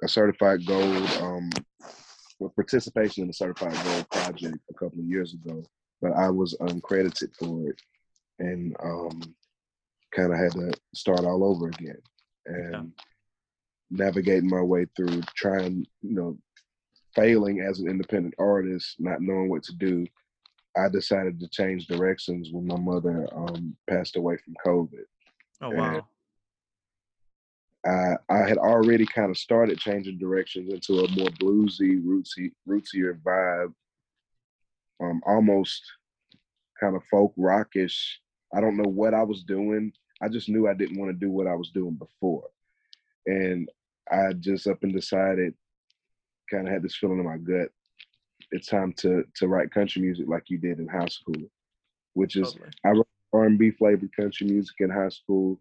a 0.02 0.09
certified 0.09 0.64
gold, 0.66 1.09
um, 1.21 1.50
participation 2.57 3.25
in 3.25 3.31
a 3.31 3.33
certified 3.33 3.76
gold 3.85 4.11
project 4.11 4.59
a 4.71 4.75
couple 4.75 4.99
of 4.99 5.04
years 5.04 5.35
ago 5.35 5.62
but 6.02 6.12
I 6.12 6.28
was 6.28 6.54
uncredited 6.61 7.35
for 7.37 7.71
it 7.71 7.80
and 8.40 8.76
um, 8.82 9.21
kind 10.14 10.32
of 10.32 10.38
had 10.38 10.52
to 10.52 10.73
start 10.94 11.21
all 11.21 11.44
over 11.44 11.68
again 11.68 12.02
and 12.44 12.73
yeah. 12.73 12.82
navigating 13.90 14.50
my 14.50 14.61
way 14.61 14.87
through 14.97 15.23
trying, 15.37 15.87
you 16.02 16.14
know, 16.14 16.37
failing 17.14 17.61
as 17.61 17.78
an 17.78 17.88
independent 17.88 18.35
artist, 18.38 18.97
not 18.99 19.23
knowing 19.23 19.49
what 19.49 19.62
to 19.62 19.75
do. 19.76 20.04
I 20.76 20.88
decided 20.88 21.38
to 21.38 21.49
change 21.49 21.87
directions 21.87 22.50
when 22.50 22.66
my 22.66 22.78
mother 22.78 23.28
um, 23.37 23.76
passed 23.88 24.16
away 24.16 24.38
from 24.38 24.54
COVID. 24.66 25.04
Oh 25.61 25.71
wow! 25.71 26.06
I 27.87 28.16
I 28.30 28.49
had 28.49 28.56
already 28.56 29.04
kind 29.04 29.30
of 29.30 29.37
started 29.37 29.78
changing 29.78 30.18
directions 30.18 30.73
into 30.73 31.04
a 31.04 31.11
more 31.11 31.28
bluesy, 31.28 32.02
rootsy, 32.02 32.52
rootsier 32.66 33.21
vibe 33.21 33.75
um, 35.02 35.21
almost 35.26 35.82
kind 36.78 36.97
of 36.97 37.02
folk 37.11 37.32
rockish. 37.37 38.21
I 38.54 38.61
don't 38.61 38.76
know 38.76 38.90
what 38.90 39.14
I 39.14 39.23
was 39.23 39.42
doing. 39.42 39.92
I 40.23 40.28
just 40.28 40.49
knew 40.49 40.68
I 40.68 40.75
didn't 40.75 40.99
want 40.99 41.11
to 41.11 41.18
do 41.18 41.30
what 41.30 41.47
I 41.47 41.54
was 41.54 41.71
doing 41.71 41.94
before. 41.94 42.44
And 43.26 43.68
I 44.11 44.32
just 44.35 44.66
up 44.66 44.82
and 44.82 44.92
decided, 44.92 45.54
kind 46.50 46.66
of 46.66 46.73
had 46.73 46.82
this 46.82 46.97
feeling 46.97 47.18
in 47.18 47.25
my 47.25 47.38
gut. 47.38 47.68
It's 48.50 48.68
time 48.68 48.92
to 48.99 49.25
to 49.37 49.49
write 49.49 49.71
country 49.71 50.02
music 50.02 50.26
like 50.28 50.50
you 50.50 50.59
did 50.59 50.78
in 50.78 50.88
high 50.88 51.06
school, 51.06 51.42
which 52.14 52.37
is 52.37 52.49
okay. 52.49 52.71
I 52.85 52.90
wrote 52.90 53.09
R&B 53.32 53.71
flavored 53.73 54.14
country 54.14 54.47
music 54.47 54.76
in 54.80 54.90
high 54.90 55.09
school. 55.09 55.59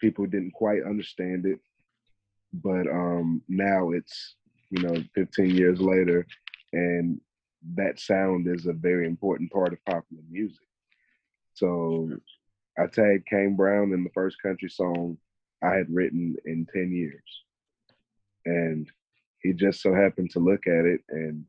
People 0.00 0.26
didn't 0.26 0.52
quite 0.52 0.82
understand 0.82 1.46
it, 1.46 1.60
but 2.52 2.88
um, 2.88 3.42
now 3.48 3.90
it's 3.90 4.34
you 4.70 4.82
know 4.82 4.96
15 5.14 5.50
years 5.50 5.80
later, 5.80 6.26
and 6.72 7.20
that 7.76 7.98
sound 7.98 8.46
is 8.46 8.66
a 8.66 8.72
very 8.72 9.06
important 9.06 9.50
part 9.50 9.72
of 9.72 9.84
popular 9.84 10.22
music. 10.30 10.66
So 11.54 12.10
I 12.78 12.86
tagged 12.86 13.26
Kane 13.26 13.56
Brown 13.56 13.92
in 13.92 14.04
the 14.04 14.10
first 14.10 14.40
country 14.42 14.68
song 14.68 15.16
I 15.62 15.74
had 15.74 15.86
written 15.88 16.36
in 16.44 16.66
10 16.72 16.92
years. 16.92 17.22
And 18.44 18.90
he 19.42 19.52
just 19.52 19.80
so 19.80 19.94
happened 19.94 20.30
to 20.30 20.40
look 20.40 20.66
at 20.66 20.84
it 20.84 21.00
and 21.08 21.44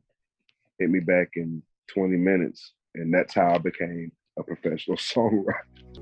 hit 0.78 0.90
me 0.90 1.00
back 1.00 1.30
in 1.34 1.62
20 1.92 2.16
minutes. 2.16 2.72
And 2.94 3.12
that's 3.12 3.34
how 3.34 3.54
I 3.54 3.58
became 3.58 4.12
a 4.38 4.42
professional 4.42 4.96
songwriter. 4.96 5.52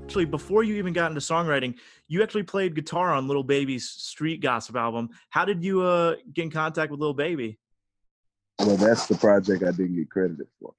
Actually, 0.03 0.25
before 0.25 0.63
you 0.63 0.75
even 0.75 0.93
got 0.93 1.09
into 1.09 1.21
songwriting, 1.21 1.75
you 2.07 2.21
actually 2.21 2.43
played 2.43 2.75
guitar 2.75 3.11
on 3.11 3.27
Lil 3.27 3.43
Baby's 3.43 3.89
Street 3.89 4.41
Gossip 4.41 4.75
album. 4.75 5.09
How 5.29 5.45
did 5.45 5.63
you 5.63 5.81
uh, 5.81 6.15
get 6.33 6.43
in 6.43 6.51
contact 6.51 6.91
with 6.91 6.99
Little 6.99 7.13
Baby? 7.13 7.57
Well, 8.59 8.77
that's 8.77 9.07
the 9.07 9.15
project 9.15 9.63
I 9.63 9.71
didn't 9.71 9.95
get 9.95 10.09
credited 10.09 10.47
for. 10.59 10.73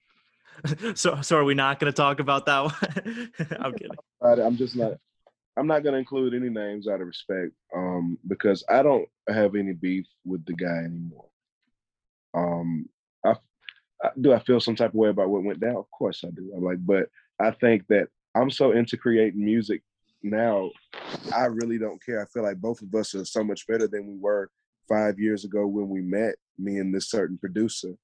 so, 0.95 1.21
so 1.21 1.37
are 1.37 1.45
we 1.45 1.55
not 1.55 1.79
going 1.79 1.93
to 1.93 1.97
talk 1.97 2.21
about 2.21 2.47
that 2.47 2.65
one? 2.65 3.33
I'm 3.61 3.73
kidding. 3.73 3.97
I'm 4.23 4.57
just 4.57 4.77
not. 4.77 4.95
I'm 5.59 5.67
not 5.67 5.83
going 5.83 5.95
to 5.95 5.99
include 5.99 6.35
any 6.35 6.51
names 6.51 6.87
out 6.87 7.01
of 7.01 7.07
respect, 7.07 7.53
um, 7.75 8.19
because 8.27 8.63
I 8.69 8.83
don't 8.83 9.09
have 9.27 9.55
any 9.55 9.73
beef 9.73 10.07
with 10.25 10.45
the 10.45 10.53
guy 10.53 10.85
anymore. 10.85 11.29
Um, 12.35 12.87
I, 13.25 13.37
I, 14.03 14.11
do 14.21 14.35
I 14.35 14.39
feel 14.41 14.61
some 14.61 14.77
type 14.77 14.91
of 14.91 14.97
way 14.97 15.09
about 15.09 15.31
what 15.31 15.45
went 15.45 15.61
down? 15.61 15.77
Of 15.77 15.91
course 15.91 16.23
I 16.25 16.31
do. 16.31 16.53
I'm 16.55 16.63
like, 16.63 16.85
but 16.85 17.09
I 17.41 17.53
think 17.53 17.87
that 17.89 18.09
I'm 18.35 18.51
so 18.51 18.73
into 18.73 18.99
creating 18.99 19.43
music 19.43 19.83
now. 20.23 20.71
I 21.35 21.47
really 21.47 21.79
don't 21.79 22.05
care. 22.05 22.21
I 22.21 22.27
feel 22.27 22.43
like 22.43 22.59
both 22.59 22.83
of 22.83 22.95
us 22.95 23.15
are 23.15 23.25
so 23.25 23.43
much 23.43 23.67
better 23.67 23.89
than 23.89 24.07
we 24.07 24.19
were 24.19 24.51
five 24.89 25.19
years 25.19 25.45
ago 25.45 25.67
when 25.67 25.89
we 25.89 26.01
met, 26.01 26.37
me 26.59 26.79
and 26.79 26.95
this 26.95 27.11
certain 27.11 27.39
producer. 27.39 27.95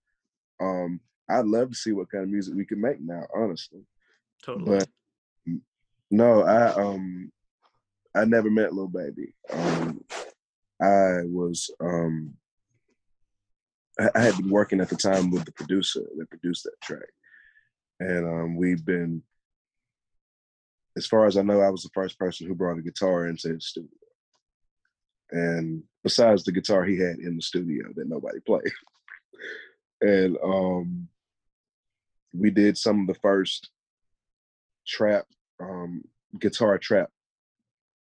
Um, 0.61 1.01
I'd 1.29 1.47
love 1.47 1.71
to 1.71 1.75
see 1.75 1.93
what 1.93 2.11
kind 2.11 2.25
of 2.25 2.31
music 2.31 2.55
we 2.55 2.67
can 2.67 2.81
make 2.81 3.01
now, 3.01 3.27
honestly. 3.35 3.83
Totally. 4.45 4.79
But 4.79 4.89
no, 6.11 6.43
I 6.43 6.73
um 6.75 7.33
I 8.15 8.25
never 8.25 8.51
met 8.51 8.75
Lil 8.75 8.89
Baby. 8.89 9.35
Um 9.51 10.05
I 10.81 11.23
was 11.25 11.71
um 11.81 12.35
I, 13.99 14.11
I 14.15 14.21
had 14.21 14.37
been 14.37 14.51
working 14.51 14.81
at 14.81 14.89
the 14.89 14.97
time 14.97 15.31
with 15.31 15.45
the 15.45 15.53
producer 15.53 16.03
that 16.19 16.29
produced 16.29 16.65
that 16.65 16.81
track. 16.83 17.09
And 18.01 18.27
um 18.27 18.57
we've 18.57 18.85
been 18.85 19.23
as 20.97 21.07
far 21.07 21.27
as 21.27 21.39
I 21.39 21.43
know, 21.43 21.62
I 21.62 21.71
was 21.71 21.85
the 21.85 21.91
first 21.95 22.19
person 22.19 22.47
who 22.47 22.55
brought 22.55 22.79
a 22.79 22.83
guitar 22.83 23.27
into 23.27 23.55
the 23.55 23.61
studio. 23.61 23.89
And 25.33 25.83
besides 26.05 26.45
the 26.45 26.53
guitar 26.53 26.85
he 26.85 26.99
had 26.99 27.19
in 27.19 27.37
the 27.37 27.43
studio 27.43 27.89
that 27.97 28.09
nobody 28.09 28.39
played. 28.41 28.71
and 30.03 30.37
um 30.45 31.09
we 32.35 32.51
did 32.51 32.77
some 32.77 33.01
of 33.01 33.07
the 33.07 33.21
first 33.21 33.71
trap 34.87 35.25
um 35.61 36.03
guitar 36.41 36.77
trap 36.77 37.09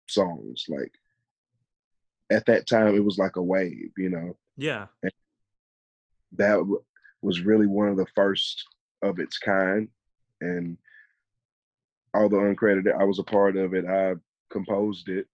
songs 0.08 0.66
like 0.68 0.94
at 2.32 2.46
that 2.46 2.66
time 2.66 2.96
it 2.96 3.04
was 3.04 3.18
like 3.18 3.36
a 3.36 3.42
wave 3.42 3.92
you 3.98 4.10
know? 4.10 4.36
Yeah. 4.58 4.88
And 5.04 5.12
that 6.38 6.56
w- 6.56 6.84
was 7.22 7.42
really 7.42 7.68
one 7.68 7.90
of 7.90 7.98
the 7.98 8.08
first 8.16 8.66
of 9.02 9.20
its 9.20 9.38
kind 9.38 9.88
and 10.42 10.78
although 12.14 12.38
uncredited 12.40 13.00
i 13.00 13.04
was 13.04 13.20
a 13.20 13.24
part 13.24 13.56
of 13.56 13.74
it. 13.74 13.86
I 13.86 14.16
composed 14.50 15.08
it 15.08 15.28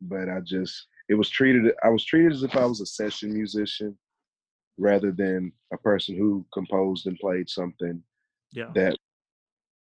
but 0.00 0.28
i 0.28 0.40
just 0.40 0.86
it 1.08 1.14
was 1.14 1.28
treated 1.30 1.72
i 1.82 1.88
was 1.88 2.04
treated 2.04 2.32
as 2.32 2.42
if 2.42 2.54
i 2.56 2.64
was 2.64 2.80
a 2.80 2.86
session 2.86 3.32
musician 3.32 3.96
rather 4.78 5.10
than 5.10 5.52
a 5.72 5.76
person 5.78 6.16
who 6.16 6.46
composed 6.52 7.06
and 7.06 7.18
played 7.18 7.48
something 7.48 8.02
Yeah. 8.52 8.70
that 8.74 8.96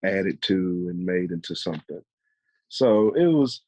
added 0.06 0.42
to 0.44 0.88
and 0.90 1.06
made 1.06 1.32
into 1.32 1.56
something. 1.56 2.02
So 2.70 3.12
it 3.14 3.26
was, 3.26 3.62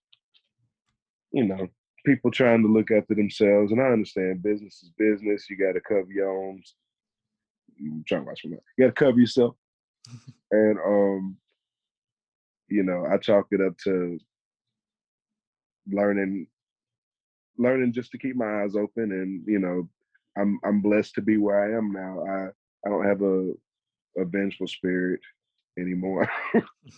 you 1.31 1.45
know, 1.45 1.67
people 2.05 2.31
trying 2.31 2.61
to 2.61 2.67
look 2.67 2.91
after 2.91 3.15
themselves. 3.15 3.71
And 3.71 3.81
I 3.81 3.87
understand 3.87 4.43
business 4.43 4.81
is 4.83 4.91
business. 4.97 5.49
You 5.49 5.57
got 5.57 5.73
to 5.73 5.81
cover 5.81 6.07
your 6.09 6.29
own. 6.29 6.61
I'm 7.79 8.03
trying 8.07 8.21
to 8.21 8.27
watch 8.27 8.41
my 8.45 8.51
mouth. 8.51 8.61
You 8.77 8.85
got 8.85 8.95
to 8.95 9.05
cover 9.05 9.19
yourself. 9.19 9.55
and, 10.51 10.77
um, 10.85 11.37
you 12.69 12.83
know, 12.83 13.05
I 13.05 13.17
chalk 13.17 13.47
it 13.51 13.61
up 13.61 13.77
to 13.85 14.17
learning, 15.89 16.47
learning 17.57 17.93
just 17.93 18.11
to 18.11 18.17
keep 18.17 18.35
my 18.35 18.63
eyes 18.63 18.75
open. 18.75 19.11
And, 19.11 19.43
you 19.47 19.59
know, 19.59 19.89
I'm, 20.37 20.59
I'm 20.63 20.81
blessed 20.81 21.15
to 21.15 21.21
be 21.21 21.37
where 21.37 21.61
I 21.61 21.77
am 21.77 21.91
now. 21.91 22.23
I, 22.25 22.87
I 22.87 22.89
don't 22.89 23.05
have 23.05 23.21
a, 23.21 23.51
a 24.21 24.25
vengeful 24.25 24.67
spirit 24.67 25.19
anymore. 25.77 26.29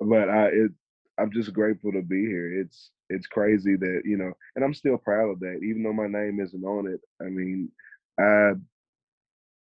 but 0.00 0.28
I 0.28 0.46
it 0.46 0.72
I'm 1.18 1.32
just 1.32 1.52
grateful 1.52 1.92
to 1.92 2.02
be 2.02 2.22
here. 2.26 2.60
It's 2.60 2.90
it's 3.08 3.26
crazy 3.26 3.76
that, 3.76 4.02
you 4.04 4.16
know, 4.16 4.32
and 4.56 4.64
I'm 4.64 4.74
still 4.74 4.96
proud 4.96 5.30
of 5.30 5.40
that, 5.40 5.60
even 5.62 5.82
though 5.82 5.92
my 5.92 6.06
name 6.06 6.40
isn't 6.40 6.64
on 6.64 6.86
it. 6.86 7.00
I 7.20 7.28
mean, 7.28 7.70
I 8.18 8.52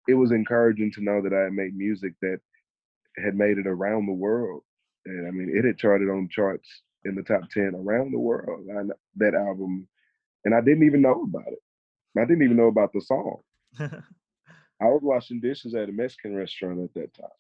it 0.09 0.15
was 0.15 0.33
encouraging 0.33 0.93
to 0.93 1.03
know 1.03 1.23
that 1.23 1.33
I 1.33 1.45
had 1.45 1.53
made 1.53 1.77
music 1.77 2.15
that 2.23 2.41
had 3.23 3.37
made 3.37 3.59
it 3.59 3.67
around 3.67 4.07
the 4.07 4.13
world. 4.13 4.63
And 5.07 5.27
I 5.27 5.31
mean, 5.31 5.51
it 5.55 5.65
had 5.65 5.79
charted 5.79 6.09
on 6.09 6.29
charts 6.31 6.83
in 7.05 7.15
the 7.15 7.23
top 7.23 7.49
10 7.51 7.75
around 7.75 8.13
the 8.13 8.19
world. 8.19 8.67
I, 8.71 8.83
that 9.17 9.35
album, 9.35 9.89
and 10.45 10.55
I 10.55 10.61
didn't 10.61 10.85
even 10.85 11.03
know 11.03 11.23
about 11.23 11.49
it. 11.49 11.63
I 12.17 12.25
didn't 12.25 12.43
even 12.43 12.57
know 12.57 12.69
about 12.69 12.93
the 12.93 13.01
song. 13.01 13.41
I 13.81 14.87
was 14.87 15.01
washing 15.03 15.41
dishes 15.41 15.75
at 15.75 15.89
a 15.89 15.93
Mexican 15.93 16.35
restaurant 16.35 16.81
at 16.81 16.95
that 16.95 17.15
time. 17.15 17.31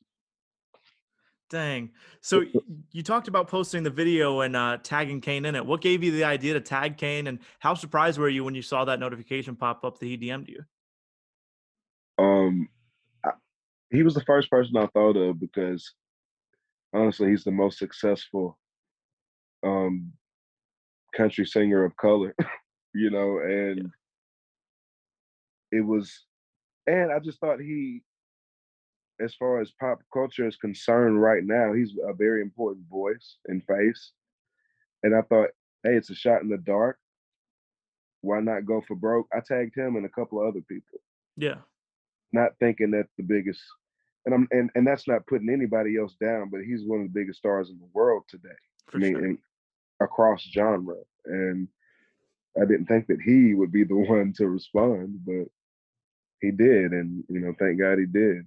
Dang. 1.50 1.90
So 2.23 2.45
you 2.92 3.02
talked 3.02 3.28
about 3.28 3.47
posting 3.47 3.83
the 3.83 3.90
video 3.90 4.40
and 4.40 4.57
uh, 4.57 4.78
tagging 4.83 5.21
Kane 5.21 5.45
in 5.45 5.54
it. 5.54 5.66
What 5.66 5.83
gave 5.83 6.02
you 6.02 6.11
the 6.11 6.25
idea 6.25 6.54
to 6.54 6.61
tag 6.61 6.97
Kane, 6.97 7.26
and 7.26 7.40
how 7.59 7.75
surprised 7.75 8.19
were 8.19 8.31
you 8.31 8.42
when 8.42 8.54
you 8.54 8.62
saw 8.62 8.87
that 8.87 8.99
notification 8.99 9.54
pop 9.54 9.85
up 9.85 9.99
that 9.99 10.07
he 10.07 10.16
DM'd 10.16 10.49
you? 10.49 10.64
Um, 12.16 12.69
I, 13.23 13.33
he 13.90 14.02
was 14.02 14.14
the 14.14 14.23
first 14.23 14.49
person 14.49 14.78
I 14.78 14.87
thought 14.87 15.16
of 15.16 15.38
because 15.38 15.92
honestly, 16.95 17.28
he's 17.28 17.45
the 17.45 17.50
most 17.50 17.78
successful 17.78 18.59
um 19.62 20.12
country 21.16 21.47
singer 21.47 21.85
of 21.85 21.97
color, 21.97 22.35
you 22.95 23.11
know, 23.11 23.38
and 23.38 23.90
it 25.71 25.81
was, 25.81 26.25
and 26.87 27.12
I 27.12 27.19
just 27.19 27.38
thought 27.40 27.61
he, 27.61 28.02
as 29.21 29.35
far 29.35 29.61
as 29.61 29.71
pop 29.78 30.00
culture 30.12 30.47
is 30.47 30.57
concerned 30.57 31.21
right 31.21 31.45
now, 31.45 31.73
he's 31.73 31.92
a 32.09 32.12
very 32.12 32.42
important 32.42 32.87
voice 32.90 33.37
and 33.47 33.62
face. 33.64 34.12
And 35.02 35.14
I 35.14 35.23
thought, 35.23 35.50
hey, 35.85 35.95
it's 35.95 36.11
a 36.11 36.14
shot 36.14 36.42
in 36.42 36.49
the 36.49 36.59
dark. 36.59 36.99
Why 38.21 38.40
not 38.40 38.66
go 38.66 38.83
for 38.87 38.95
broke? 38.95 39.26
I 39.33 39.40
tagged 39.40 39.76
him 39.76 39.97
and 39.97 40.07
a 40.07 40.09
couple 40.09 40.40
of 40.40 40.49
other 40.49 40.62
people. 40.69 41.00
Yeah. 41.37 41.57
not 42.33 42.52
thinking 42.61 42.90
that's 42.90 43.12
the 43.16 43.23
biggest 43.23 43.61
and 44.26 44.35
I'm 44.35 44.49
and, 44.50 44.71
and 44.75 44.87
that's 44.87 45.09
not 45.09 45.26
putting 45.26 45.50
anybody 45.50 45.99
else 45.99 46.14
down, 46.21 46.49
but 46.50 46.61
he's 46.61 46.85
one 46.85 47.00
of 47.00 47.07
the 47.07 47.19
biggest 47.19 47.38
stars 47.38 47.71
in 47.71 47.78
the 47.78 47.88
world 47.92 48.25
today. 48.28 48.54
For 48.88 48.99
I 48.99 49.00
mean, 49.00 49.12
sure. 49.14 49.25
in, 49.25 49.38
across 50.04 50.42
genre. 50.42 50.97
And 51.26 51.68
I 52.61 52.64
didn't 52.64 52.87
think 52.87 53.06
that 53.09 53.21
he 53.21 53.54
would 53.54 53.73
be 53.73 53.85
the 53.85 53.97
one 54.09 54.32
to 54.37 54.49
respond, 54.49 55.21
but 55.25 55.47
he 56.40 56.50
did, 56.50 56.92
and 56.92 57.25
you 57.28 57.40
know, 57.40 57.54
thank 57.59 57.78
God 57.78 57.99
he 57.99 58.06
did. 58.06 58.44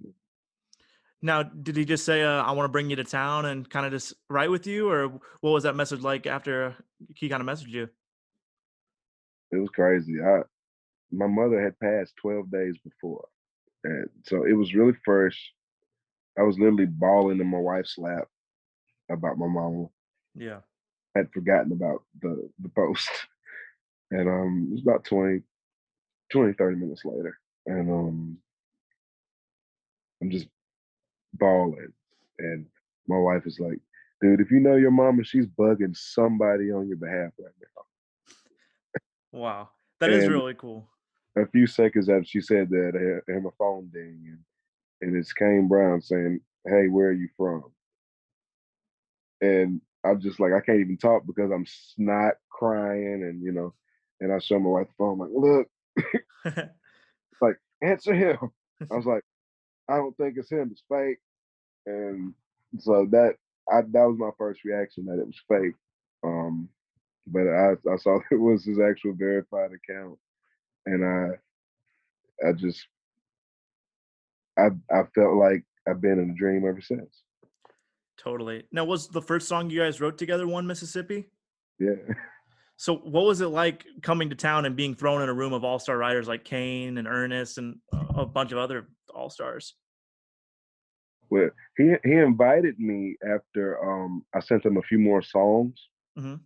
Now, 1.22 1.42
did 1.42 1.76
he 1.76 1.84
just 1.86 2.04
say, 2.04 2.22
uh, 2.22 2.42
"I 2.42 2.52
want 2.52 2.66
to 2.66 2.72
bring 2.72 2.90
you 2.90 2.96
to 2.96 3.04
town" 3.04 3.46
and 3.46 3.68
kind 3.68 3.86
of 3.86 3.92
just 3.92 4.14
write 4.28 4.50
with 4.50 4.66
you, 4.66 4.90
or 4.90 5.08
what 5.40 5.50
was 5.50 5.62
that 5.62 5.74
message 5.74 6.00
like 6.02 6.26
after 6.26 6.76
he 7.14 7.28
kind 7.28 7.40
of 7.40 7.48
messaged 7.48 7.70
you? 7.70 7.88
It 9.50 9.56
was 9.56 9.70
crazy. 9.70 10.20
I 10.22 10.42
my 11.10 11.26
mother 11.26 11.62
had 11.62 11.78
passed 11.78 12.14
12 12.20 12.50
days 12.50 12.76
before. 12.84 13.26
And 13.84 14.08
so 14.24 14.44
it 14.44 14.52
was 14.52 14.74
really 14.74 14.94
fresh. 15.04 15.52
I 16.38 16.42
was 16.42 16.58
literally 16.58 16.86
bawling 16.86 17.40
in 17.40 17.46
my 17.46 17.58
wife's 17.58 17.96
lap 17.96 18.24
about 19.10 19.38
my 19.38 19.46
mama. 19.46 19.86
Yeah. 20.34 20.60
Had 21.16 21.32
forgotten 21.32 21.72
about 21.72 22.02
the 22.20 22.48
the 22.60 22.68
post. 22.70 23.08
And 24.12 24.28
um 24.28 24.68
it 24.70 24.74
was 24.74 24.82
about 24.82 25.04
20, 25.04 25.40
20, 26.30 26.52
30 26.52 26.76
minutes 26.76 27.02
later. 27.04 27.36
And 27.66 27.90
um 27.90 28.38
I'm 30.22 30.30
just 30.30 30.46
bawling. 31.34 31.92
And 32.38 32.66
my 33.08 33.18
wife 33.18 33.46
is 33.46 33.58
like, 33.58 33.80
dude, 34.20 34.40
if 34.40 34.50
you 34.50 34.60
know 34.60 34.76
your 34.76 34.90
mama, 34.90 35.24
she's 35.24 35.46
bugging 35.46 35.96
somebody 35.96 36.70
on 36.70 36.88
your 36.88 36.98
behalf 36.98 37.32
right 37.38 37.54
now. 37.60 39.40
Wow. 39.40 39.68
That 40.00 40.10
is 40.10 40.28
really 40.28 40.54
cool. 40.54 40.88
A 41.36 41.46
few 41.46 41.66
seconds 41.66 42.08
after 42.08 42.24
she 42.24 42.40
said 42.40 42.70
that, 42.70 42.92
I 42.94 43.32
had, 43.32 43.42
my 43.42 43.50
phone 43.58 43.90
ding 43.92 44.22
and, 44.28 44.38
and 45.02 45.16
it's 45.16 45.32
Kane 45.32 45.68
Brown 45.68 46.00
saying, 46.00 46.40
Hey, 46.66 46.88
where 46.88 47.08
are 47.08 47.12
you 47.12 47.28
from? 47.36 47.64
And 49.40 49.80
I'm 50.06 50.20
just 50.20 50.40
like, 50.40 50.52
I 50.52 50.60
can't 50.60 50.80
even 50.80 50.98
talk 50.98 51.24
because 51.26 51.50
I'm 51.52 51.66
snot 51.66 52.34
crying 52.50 53.22
and 53.24 53.42
you 53.42 53.52
know, 53.52 53.74
and 54.20 54.32
I 54.32 54.38
show 54.38 54.58
my 54.58 54.70
wife 54.70 54.88
the 54.88 54.94
phone, 54.98 55.18
like, 55.18 55.30
look, 55.32 55.68
it's 56.46 57.42
like 57.42 57.56
answer 57.82 58.14
him. 58.14 58.38
I 58.90 58.96
was 58.96 59.06
like, 59.06 59.22
I 59.88 59.96
don't 59.96 60.16
think 60.16 60.36
it's 60.38 60.50
him, 60.50 60.70
it's 60.72 60.82
fake. 60.88 61.18
And 61.86 62.34
so 62.78 63.06
that 63.12 63.34
I 63.70 63.82
that 63.82 64.04
was 64.04 64.18
my 64.18 64.30
first 64.38 64.64
reaction 64.64 65.06
that 65.06 65.20
it 65.20 65.26
was 65.26 65.40
fake. 65.48 65.74
Um 66.24 66.68
but 67.26 67.46
I 67.48 67.72
I 67.92 67.96
saw 67.96 68.18
it 68.30 68.40
was 68.40 68.64
his 68.64 68.80
actual 68.80 69.14
verified 69.14 69.70
account. 69.72 70.18
And 70.86 71.04
I 71.04 72.48
I 72.48 72.52
just 72.52 72.86
I 74.58 74.68
I 74.90 75.02
felt 75.14 75.36
like 75.36 75.64
I've 75.88 76.00
been 76.00 76.18
in 76.18 76.30
a 76.30 76.34
dream 76.34 76.66
ever 76.68 76.80
since. 76.80 77.22
Totally. 78.16 78.64
Now, 78.72 78.84
was 78.84 79.08
the 79.08 79.22
first 79.22 79.48
song 79.48 79.70
you 79.70 79.80
guys 79.80 80.00
wrote 80.00 80.18
together 80.18 80.46
"One 80.46 80.66
Mississippi"? 80.66 81.26
Yeah. 81.78 81.94
So, 82.76 82.96
what 82.96 83.24
was 83.24 83.40
it 83.40 83.46
like 83.48 83.84
coming 84.02 84.28
to 84.30 84.36
town 84.36 84.66
and 84.66 84.76
being 84.76 84.94
thrown 84.94 85.22
in 85.22 85.28
a 85.28 85.34
room 85.34 85.52
of 85.52 85.64
all-star 85.64 85.96
writers 85.96 86.28
like 86.28 86.44
Kane 86.44 86.98
and 86.98 87.08
Ernest 87.08 87.56
and 87.58 87.76
a 87.92 88.26
bunch 88.26 88.52
of 88.52 88.58
other 88.58 88.88
all-stars? 89.14 89.74
Well, 91.30 91.50
he 91.76 91.94
he 92.04 92.12
invited 92.12 92.78
me 92.78 93.16
after 93.26 93.82
um 93.82 94.24
I 94.34 94.40
sent 94.40 94.64
him 94.64 94.76
a 94.76 94.82
few 94.82 94.98
more 94.98 95.22
songs. 95.22 95.88
Mhm. 96.18 96.40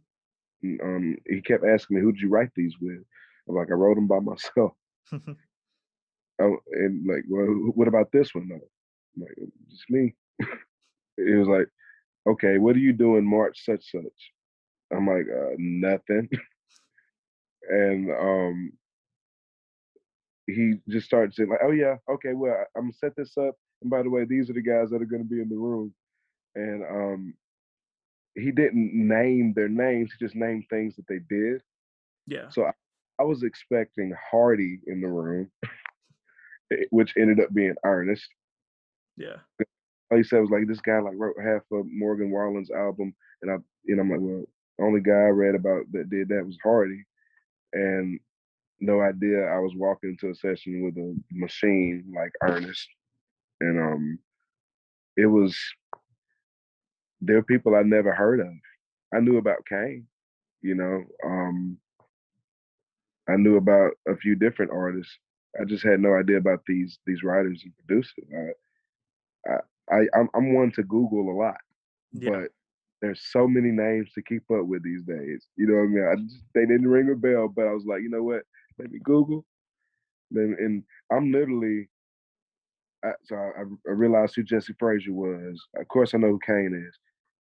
And, 0.62 0.80
Um, 0.82 1.16
he 1.28 1.40
kept 1.42 1.64
asking 1.64 1.96
me, 1.96 2.02
"Who 2.02 2.12
did 2.12 2.20
you 2.22 2.28
write 2.28 2.50
these 2.54 2.74
with?" 2.80 3.02
I'm 3.48 3.54
like, 3.56 3.70
"I 3.70 3.74
wrote 3.74 3.96
them 3.96 4.06
by 4.06 4.20
myself." 4.20 4.72
Oh, 6.42 6.56
and 6.72 7.06
like, 7.06 7.24
well, 7.28 7.46
what 7.74 7.86
about 7.86 8.10
this 8.12 8.34
one? 8.34 8.48
I'm 8.50 9.22
like, 9.22 9.36
just 9.68 9.90
me. 9.90 10.16
it 11.26 11.36
was 11.38 11.48
like, 11.48 11.68
okay, 12.28 12.58
what 12.58 12.76
are 12.76 12.80
you 12.80 12.92
doing 12.92 13.24
March 13.28 13.64
such 13.64 13.90
such? 13.90 14.32
I'm 14.92 15.06
like, 15.06 15.26
uh, 15.28 15.54
nothing. 15.58 16.28
and 17.70 18.10
um, 18.10 18.72
he 20.46 20.74
just 20.88 21.06
started 21.06 21.34
saying 21.34 21.48
like, 21.50 21.60
oh 21.62 21.70
yeah, 21.70 21.96
okay, 22.10 22.32
well, 22.34 22.52
I- 22.54 22.78
I'm 22.78 22.84
gonna 22.84 22.92
set 22.94 23.14
this 23.16 23.36
up. 23.38 23.54
And 23.82 23.90
by 23.90 24.02
the 24.02 24.10
way, 24.10 24.24
these 24.24 24.50
are 24.50 24.54
the 24.54 24.62
guys 24.62 24.90
that 24.90 25.00
are 25.00 25.06
gonna 25.06 25.24
be 25.24 25.40
in 25.40 25.48
the 25.48 25.56
room. 25.56 25.94
And 26.54 26.82
um, 26.84 27.34
he 28.34 28.50
didn't 28.50 28.92
name 28.94 29.52
their 29.54 29.68
names. 29.68 30.10
He 30.12 30.24
just 30.24 30.34
named 30.34 30.64
things 30.70 30.96
that 30.96 31.06
they 31.08 31.20
did. 31.28 31.62
yeah. 32.26 32.48
So 32.50 32.64
I, 32.64 32.72
I 33.20 33.24
was 33.24 33.42
expecting 33.42 34.12
Hardy 34.30 34.80
in 34.86 35.00
the 35.00 35.08
room, 35.08 35.50
eh, 36.72 36.84
which 36.90 37.14
ended 37.16 37.40
up 37.40 37.52
being 37.52 37.74
Ernest. 37.84 38.26
Yeah. 39.16 39.36
All 40.10 40.18
he 40.18 40.24
said 40.24 40.38
it 40.38 40.42
was 40.42 40.50
like 40.50 40.66
this 40.66 40.80
guy 40.80 40.98
like 40.98 41.14
wrote 41.16 41.36
half 41.42 41.62
of 41.72 41.86
Morgan 41.90 42.30
Wallen's 42.30 42.70
album, 42.70 43.14
and 43.42 43.50
I, 43.50 43.56
know, 43.86 44.02
I'm 44.02 44.10
like, 44.10 44.20
well, 44.20 44.44
the 44.78 44.84
only 44.84 45.00
guy 45.00 45.12
I 45.12 45.28
read 45.28 45.54
about 45.54 45.84
that 45.92 46.10
did 46.10 46.28
that 46.28 46.44
was 46.44 46.58
Hardy, 46.62 47.04
and 47.72 48.18
no 48.80 49.00
idea 49.00 49.44
I 49.44 49.58
was 49.58 49.72
walking 49.76 50.10
into 50.10 50.30
a 50.30 50.34
session 50.34 50.82
with 50.82 50.96
a 50.96 51.16
machine 51.32 52.12
like 52.14 52.32
Ernest, 52.42 52.88
and 53.60 53.78
um, 53.78 54.18
it 55.16 55.26
was 55.26 55.56
there 57.20 57.36
were 57.36 57.42
people 57.42 57.74
I 57.74 57.82
never 57.82 58.14
heard 58.14 58.40
of. 58.40 58.52
I 59.14 59.20
knew 59.20 59.38
about 59.38 59.66
Kane, 59.68 60.06
you 60.62 60.74
know, 60.74 61.04
um, 61.24 61.78
I 63.28 63.36
knew 63.36 63.56
about 63.56 63.92
a 64.08 64.16
few 64.16 64.34
different 64.34 64.72
artists. 64.72 65.18
I 65.60 65.64
just 65.64 65.84
had 65.84 66.00
no 66.00 66.14
idea 66.14 66.38
about 66.38 66.62
these 66.66 66.98
these 67.06 67.22
writers 67.22 67.62
and 67.64 67.72
producers. 67.76 68.24
I, 69.46 69.52
I, 69.52 69.56
I 69.90 70.06
I'm, 70.18 70.28
I'm 70.34 70.54
one 70.54 70.72
to 70.72 70.82
Google 70.82 71.30
a 71.30 71.36
lot, 71.36 71.58
Yeah. 72.12 72.30
but 72.30 72.48
there's 73.00 73.22
so 73.30 73.48
many 73.48 73.70
names 73.70 74.12
to 74.14 74.22
keep 74.22 74.42
up 74.50 74.66
with 74.66 74.82
these 74.84 75.02
days. 75.02 75.46
You 75.56 75.66
know 75.66 75.76
what 75.76 75.82
I 75.82 75.86
mean? 75.86 76.08
I 76.12 76.14
just, 76.22 76.42
they 76.54 76.66
didn't 76.66 76.88
ring 76.88 77.10
a 77.10 77.14
bell, 77.14 77.48
but 77.48 77.66
I 77.66 77.72
was 77.72 77.84
like, 77.86 78.02
you 78.02 78.10
know 78.10 78.22
what? 78.22 78.42
Let 78.78 78.90
me 78.90 78.98
Google. 79.02 79.44
And, 80.32 80.58
and 80.58 80.82
I'm 81.10 81.32
literally, 81.32 81.88
I, 83.04 83.12
so 83.24 83.36
I, 83.36 83.62
I, 83.88 83.92
realized 83.92 84.34
who 84.36 84.42
Jesse 84.42 84.74
Frasure 84.78 85.12
was. 85.12 85.60
Of 85.76 85.88
course, 85.88 86.14
I 86.14 86.18
know 86.18 86.28
who 86.28 86.40
Kane 86.46 86.86
is, 86.88 86.98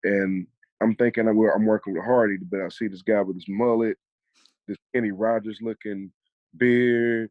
and 0.03 0.47
I'm 0.81 0.95
thinking 0.95 1.27
I'm, 1.27 1.37
I'm 1.37 1.65
working 1.65 1.93
with 1.93 2.05
Hardy, 2.05 2.37
but 2.49 2.61
I 2.61 2.69
see 2.69 2.87
this 2.87 3.01
guy 3.01 3.21
with 3.21 3.35
this 3.35 3.45
mullet, 3.49 3.97
this 4.67 4.77
Kenny 4.95 5.11
Rogers 5.11 5.59
looking 5.61 6.11
beard, 6.57 7.29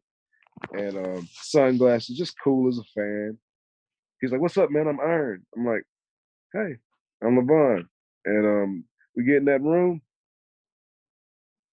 and 0.73 0.97
um, 0.97 1.29
sunglasses, 1.31 2.17
just 2.17 2.35
cool 2.41 2.69
as 2.69 2.77
a 2.77 2.83
fan. 2.95 3.37
He's 4.21 4.31
like, 4.31 4.41
"What's 4.41 4.57
up, 4.57 4.71
man? 4.71 4.87
I'm 4.87 4.99
Iron." 5.01 5.45
I'm 5.55 5.65
like, 5.65 5.83
"Hey, 6.53 6.77
I'm 7.23 7.37
Levon," 7.37 7.85
and 8.25 8.45
um, 8.45 8.85
we 9.15 9.23
get 9.25 9.37
in 9.37 9.45
that 9.45 9.61
room, 9.61 10.01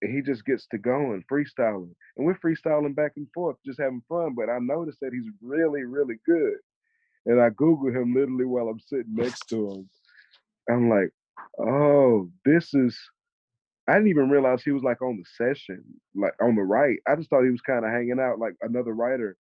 and 0.03 0.15
he 0.15 0.23
just 0.23 0.45
gets 0.45 0.67
to 0.69 0.79
going, 0.79 1.25
freestyling, 1.31 1.95
and 2.17 2.27
we're 2.27 2.39
freestyling 2.39 2.95
back 2.97 3.13
and 3.17 3.29
forth, 3.35 3.57
just 3.67 3.81
having 3.81 4.03
fun. 4.09 4.35
But 4.37 4.51
I 4.51 4.59
noticed 4.61 5.01
that 5.03 5.13
he's 5.13 5.31
really, 5.43 5.85
really 5.85 6.17
good, 6.27 6.57
and 7.27 7.41
I 7.41 7.51
Googled 7.51 7.97
him 8.01 8.15
literally 8.15 8.47
while 8.47 8.69
I'm 8.69 8.81
sitting 8.81 9.15
next 9.15 9.49
to 9.51 9.71
him. 9.71 9.91
I'm 10.71 10.91
like, 10.91 11.11
"Oh, 11.59 12.31
this 12.45 12.75
is." 12.75 12.99
I 13.89 13.95
didn't 13.95 14.09
even 14.09 14.31
realize 14.31 14.63
he 14.63 14.73
was 14.73 14.83
like 14.83 15.03
on 15.03 15.19
the 15.19 15.25
session, 15.45 15.83
like 16.15 16.35
on 16.43 16.57
the 16.57 16.63
right. 16.63 16.99
I 17.09 17.17
just 17.17 17.31
thought 17.31 17.45
he 17.45 17.51
was 17.51 17.63
kind 17.63 17.85
of 17.85 17.91
hanging 17.91 18.21
out 18.21 18.39
like 18.39 18.55
another 18.63 18.93
writer 18.95 19.37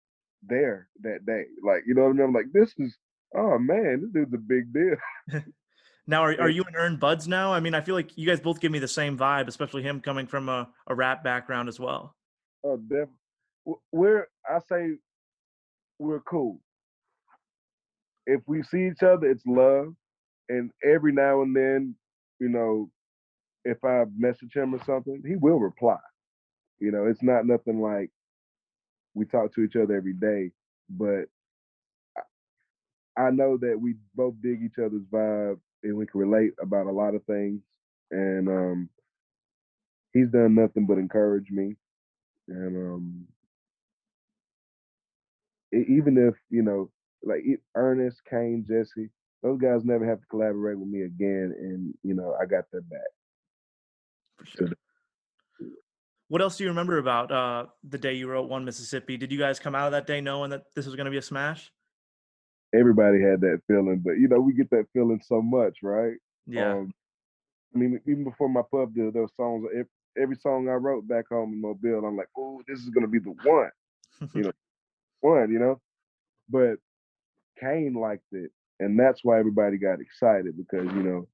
there 0.47 0.87
that 1.01 1.25
day. 1.25 1.45
Like, 1.63 1.83
you 1.85 1.93
know 1.93 2.03
what 2.03 2.09
I 2.09 2.13
mean? 2.13 2.25
I'm 2.25 2.33
like, 2.33 2.51
this 2.53 2.73
is 2.77 2.97
oh 3.35 3.57
man, 3.59 4.01
this 4.01 4.11
dude's 4.11 4.33
a 4.33 4.37
big 4.37 4.73
deal. 4.73 5.43
now 6.07 6.21
are, 6.21 6.35
are 6.41 6.49
you 6.49 6.63
and 6.63 6.75
Ern 6.75 6.97
Buds 6.97 7.27
now? 7.27 7.53
I 7.53 7.59
mean, 7.59 7.73
I 7.73 7.81
feel 7.81 7.95
like 7.95 8.17
you 8.17 8.27
guys 8.27 8.39
both 8.39 8.59
give 8.59 8.71
me 8.71 8.79
the 8.79 8.87
same 8.87 9.17
vibe, 9.17 9.47
especially 9.47 9.83
him 9.83 10.01
coming 10.01 10.27
from 10.27 10.49
a, 10.49 10.69
a 10.87 10.95
rap 10.95 11.23
background 11.23 11.69
as 11.69 11.79
well. 11.79 12.15
Oh, 12.63 12.77
definitely. 12.77 13.13
We're 13.91 14.27
I 14.49 14.59
say 14.69 14.95
we're 15.99 16.21
cool. 16.21 16.61
If 18.25 18.41
we 18.45 18.63
see 18.63 18.87
each 18.87 19.03
other, 19.03 19.29
it's 19.29 19.45
love. 19.45 19.93
And 20.49 20.71
every 20.83 21.11
now 21.11 21.41
and 21.41 21.55
then, 21.55 21.95
you 22.39 22.47
know, 22.47 22.89
if 23.65 23.83
I 23.83 24.03
message 24.17 24.53
him 24.53 24.73
or 24.73 24.83
something, 24.85 25.21
he 25.25 25.35
will 25.35 25.59
reply. 25.59 25.97
You 26.79 26.91
know, 26.91 27.05
it's 27.05 27.23
not 27.23 27.45
nothing 27.45 27.81
like 27.81 28.09
we 29.17 29.25
talk 29.25 29.53
to 29.55 29.61
each 29.61 29.75
other 29.75 29.95
every 29.95 30.13
day, 30.13 30.51
but 30.89 31.25
I 33.17 33.31
know 33.31 33.57
that 33.57 33.79
we 33.81 33.95
both 34.15 34.35
dig 34.41 34.61
each 34.63 34.77
other's 34.77 35.05
vibe 35.11 35.59
and 35.83 35.97
we 35.97 36.05
can 36.05 36.21
relate 36.21 36.53
about 36.61 36.85
a 36.87 36.91
lot 36.91 37.15
of 37.15 37.23
things. 37.25 37.61
And 38.11 38.47
um, 38.47 38.89
he's 40.13 40.29
done 40.29 40.55
nothing 40.55 40.85
but 40.85 40.97
encourage 40.99 41.49
me. 41.49 41.75
And 42.47 42.77
um, 42.77 43.27
even 45.73 46.17
if 46.17 46.35
you 46.49 46.61
know, 46.61 46.91
like 47.23 47.43
Ernest, 47.75 48.21
Kane, 48.29 48.65
Jesse, 48.67 49.09
those 49.43 49.59
guys 49.59 49.83
never 49.83 50.05
have 50.05 50.21
to 50.21 50.27
collaborate 50.27 50.79
with 50.79 50.87
me 50.87 51.01
again, 51.01 51.53
and 51.59 51.93
you 52.03 52.13
know, 52.13 52.35
I 52.41 52.45
got 52.45 52.65
their 52.71 52.81
back. 52.81 52.99
For 54.37 54.45
sure. 54.45 54.86
What 56.29 56.41
else 56.41 56.57
do 56.57 56.63
you 56.63 56.69
remember 56.69 56.97
about 56.97 57.31
uh, 57.31 57.65
the 57.83 57.97
day 57.97 58.13
you 58.13 58.27
wrote 58.27 58.49
One 58.49 58.65
Mississippi? 58.65 59.15
Did 59.17 59.31
you 59.31 59.39
guys 59.39 59.59
come 59.59 59.75
out 59.75 59.85
of 59.85 59.91
that 59.93 60.07
day 60.07 60.19
knowing 60.19 60.49
that 60.49 60.63
this 60.75 60.85
was 60.85 60.95
going 60.95 61.05
to 61.05 61.11
be 61.11 61.17
a 61.17 61.21
smash? 61.21 61.71
Everybody 62.75 63.21
had 63.21 63.39
that 63.41 63.61
feeling, 63.65 64.01
but 64.03 64.13
you 64.19 64.27
know 64.27 64.39
we 64.41 64.53
get 64.53 64.69
that 64.71 64.87
feeling 64.91 65.21
so 65.23 65.41
much, 65.41 65.77
right? 65.81 66.15
Yeah. 66.45 66.73
Um, 66.73 66.93
I 67.73 67.77
mean, 67.77 68.01
even 68.05 68.25
before 68.25 68.49
my 68.49 68.61
pub 68.69 68.93
deal, 68.93 69.11
those 69.11 69.29
songs. 69.37 69.65
Every, 69.71 69.85
every 70.21 70.35
song 70.35 70.67
I 70.67 70.73
wrote 70.73 71.07
back 71.07 71.29
home 71.29 71.53
in 71.53 71.61
Mobile, 71.61 72.05
I'm 72.05 72.17
like, 72.17 72.29
oh, 72.37 72.61
this 72.67 72.79
is 72.79 72.89
going 72.89 73.03
to 73.03 73.07
be 73.07 73.19
the 73.19 73.35
one, 73.43 73.69
you 74.33 74.43
know, 74.43 74.51
one, 75.21 75.51
you 75.51 75.59
know. 75.59 75.79
But 76.49 76.75
Kane 77.59 77.93
liked 77.93 78.33
it, 78.33 78.51
and 78.79 78.99
that's 78.99 79.23
why 79.23 79.39
everybody 79.39 79.77
got 79.77 80.01
excited 80.01 80.55
because 80.57 80.85
you 80.93 81.03
know, 81.03 81.27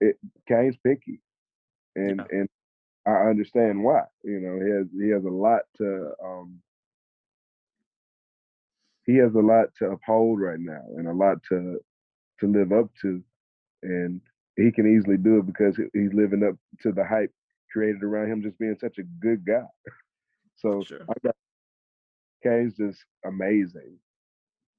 it 0.00 0.16
Kane's 0.48 0.76
picky, 0.84 1.20
and 1.94 2.16
yeah. 2.16 2.38
and 2.38 2.48
I 3.08 3.30
understand 3.30 3.82
why. 3.82 4.02
You 4.22 4.40
know, 4.40 4.64
he 4.64 4.70
has 4.70 4.86
he 5.00 5.10
has 5.10 5.24
a 5.24 5.34
lot 5.34 5.62
to 5.78 6.10
um 6.22 6.60
he 9.06 9.16
has 9.16 9.34
a 9.34 9.40
lot 9.40 9.68
to 9.78 9.92
uphold 9.92 10.40
right 10.40 10.60
now 10.60 10.82
and 10.96 11.08
a 11.08 11.12
lot 11.12 11.42
to 11.48 11.80
to 12.40 12.46
live 12.46 12.72
up 12.72 12.90
to. 13.02 13.22
And 13.82 14.20
he 14.56 14.70
can 14.72 14.86
easily 14.86 15.16
do 15.16 15.38
it 15.38 15.46
because 15.46 15.76
he's 15.94 16.12
living 16.12 16.42
up 16.44 16.56
to 16.82 16.92
the 16.92 17.04
hype 17.04 17.32
created 17.72 18.02
around 18.02 18.30
him 18.30 18.42
just 18.42 18.58
being 18.58 18.76
such 18.80 18.98
a 18.98 19.04
good 19.20 19.44
guy. 19.44 19.66
So 20.56 20.82
sure. 20.82 21.02
I 21.08 21.12
got 21.24 21.36
Kane's 22.42 22.74
just 22.74 22.98
amazing. 23.24 23.96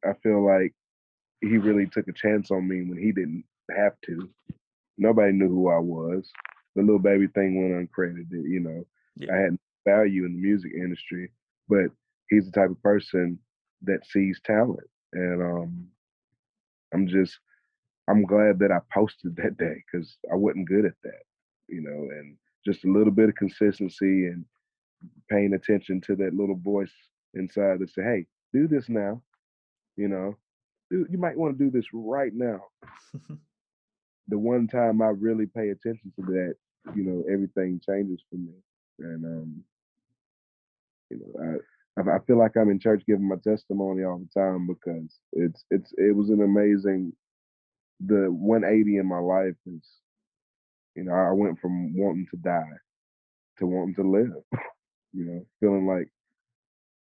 I 0.06 0.12
feel 0.22 0.46
like 0.46 0.74
he 1.40 1.58
really 1.58 1.86
took 1.86 2.10
a 2.10 2.12
chance 2.12 2.52
on 2.52 2.68
me 2.68 2.82
when 2.82 2.98
he 2.98 3.14
didn't 3.14 3.46
have 3.74 3.94
to. 4.08 4.30
Nobody 4.98 5.32
knew 5.32 5.48
who 5.48 5.70
I 5.70 5.80
was 5.80 6.30
the 6.76 6.84
Lil 6.84 7.00
Baby 7.00 7.28
thing 7.28 7.56
went 7.56 7.90
uncredited. 7.90 8.32
You 8.32 8.60
know, 8.60 8.86
yeah. 9.16 9.34
I 9.34 9.38
had 9.38 9.58
value 9.88 10.26
in 10.26 10.34
the 10.34 10.40
music 10.42 10.72
industry, 10.76 11.32
but 11.68 11.92
he's 12.30 12.46
the 12.46 12.52
type 12.52 12.70
of 12.70 12.82
person 12.84 13.40
that 13.84 14.06
sees 14.06 14.40
talent, 14.46 14.88
and 15.14 15.42
um, 15.42 15.88
I'm 16.94 17.08
just 17.08 17.38
I'm 18.10 18.24
glad 18.24 18.60
that 18.60 18.72
I 18.72 18.80
posted 18.94 19.36
that 19.38 19.58
day 19.58 19.84
because 19.86 20.18
I 20.32 20.36
wasn't 20.36 20.68
good 20.68 20.86
at 20.86 20.96
that, 21.04 21.24
you 21.68 21.82
know, 21.82 22.10
and 22.18 22.36
just 22.66 22.84
a 22.86 22.92
little 22.92 23.12
bit 23.12 23.30
of 23.30 23.36
consistency 23.36 24.26
and 24.28 24.46
paying 25.30 25.54
attention 25.54 26.02
to 26.02 26.16
that 26.18 26.34
little 26.34 26.58
voice 26.58 26.92
inside 27.36 27.80
that 27.80 27.90
say, 27.92 28.04
"Hey, 28.04 28.26
do 28.54 28.68
this 28.68 28.90
now," 28.90 29.22
you 29.96 30.08
know, 30.08 30.36
do, 30.90 31.06
you 31.10 31.18
might 31.18 31.38
want 31.38 31.58
to 31.58 31.64
do 31.64 31.72
this 31.72 31.86
right 31.94 32.34
now. 32.34 32.62
the 34.30 34.38
one 34.38 34.68
time 34.68 35.02
I 35.02 35.08
really 35.08 35.46
pay 35.46 35.70
attention 35.70 36.12
to 36.16 36.26
that, 36.28 36.56
you 36.96 37.04
know, 37.04 37.24
everything 37.32 37.82
changes 37.86 38.22
for 38.30 38.38
me. 38.38 38.54
And 39.00 39.26
um, 39.26 39.64
you 41.10 41.20
know, 41.20 41.60
I 41.98 42.16
I 42.16 42.20
feel 42.26 42.38
like 42.38 42.56
I'm 42.56 42.70
in 42.70 42.80
church 42.80 43.04
giving 43.06 43.28
my 43.28 43.36
testimony 43.44 44.04
all 44.04 44.20
the 44.20 44.40
time 44.40 44.68
because 44.68 45.20
it's 45.34 45.66
it's 45.70 45.94
it 45.98 46.16
was 46.16 46.30
an 46.30 46.42
amazing 46.42 47.14
the 48.06 48.32
180 48.32 48.98
in 48.98 49.06
my 49.06 49.20
life 49.20 49.56
is 49.66 49.84
you 50.96 51.04
know, 51.04 51.14
I 51.14 51.32
went 51.32 51.60
from 51.60 51.96
wanting 51.96 52.28
to 52.32 52.38
die 52.38 52.78
to 53.60 53.66
wanting 53.66 53.96
to 53.96 54.10
live. 54.10 54.34
you 55.14 55.26
know, 55.26 55.46
feeling 55.60 55.88
like 55.88 56.10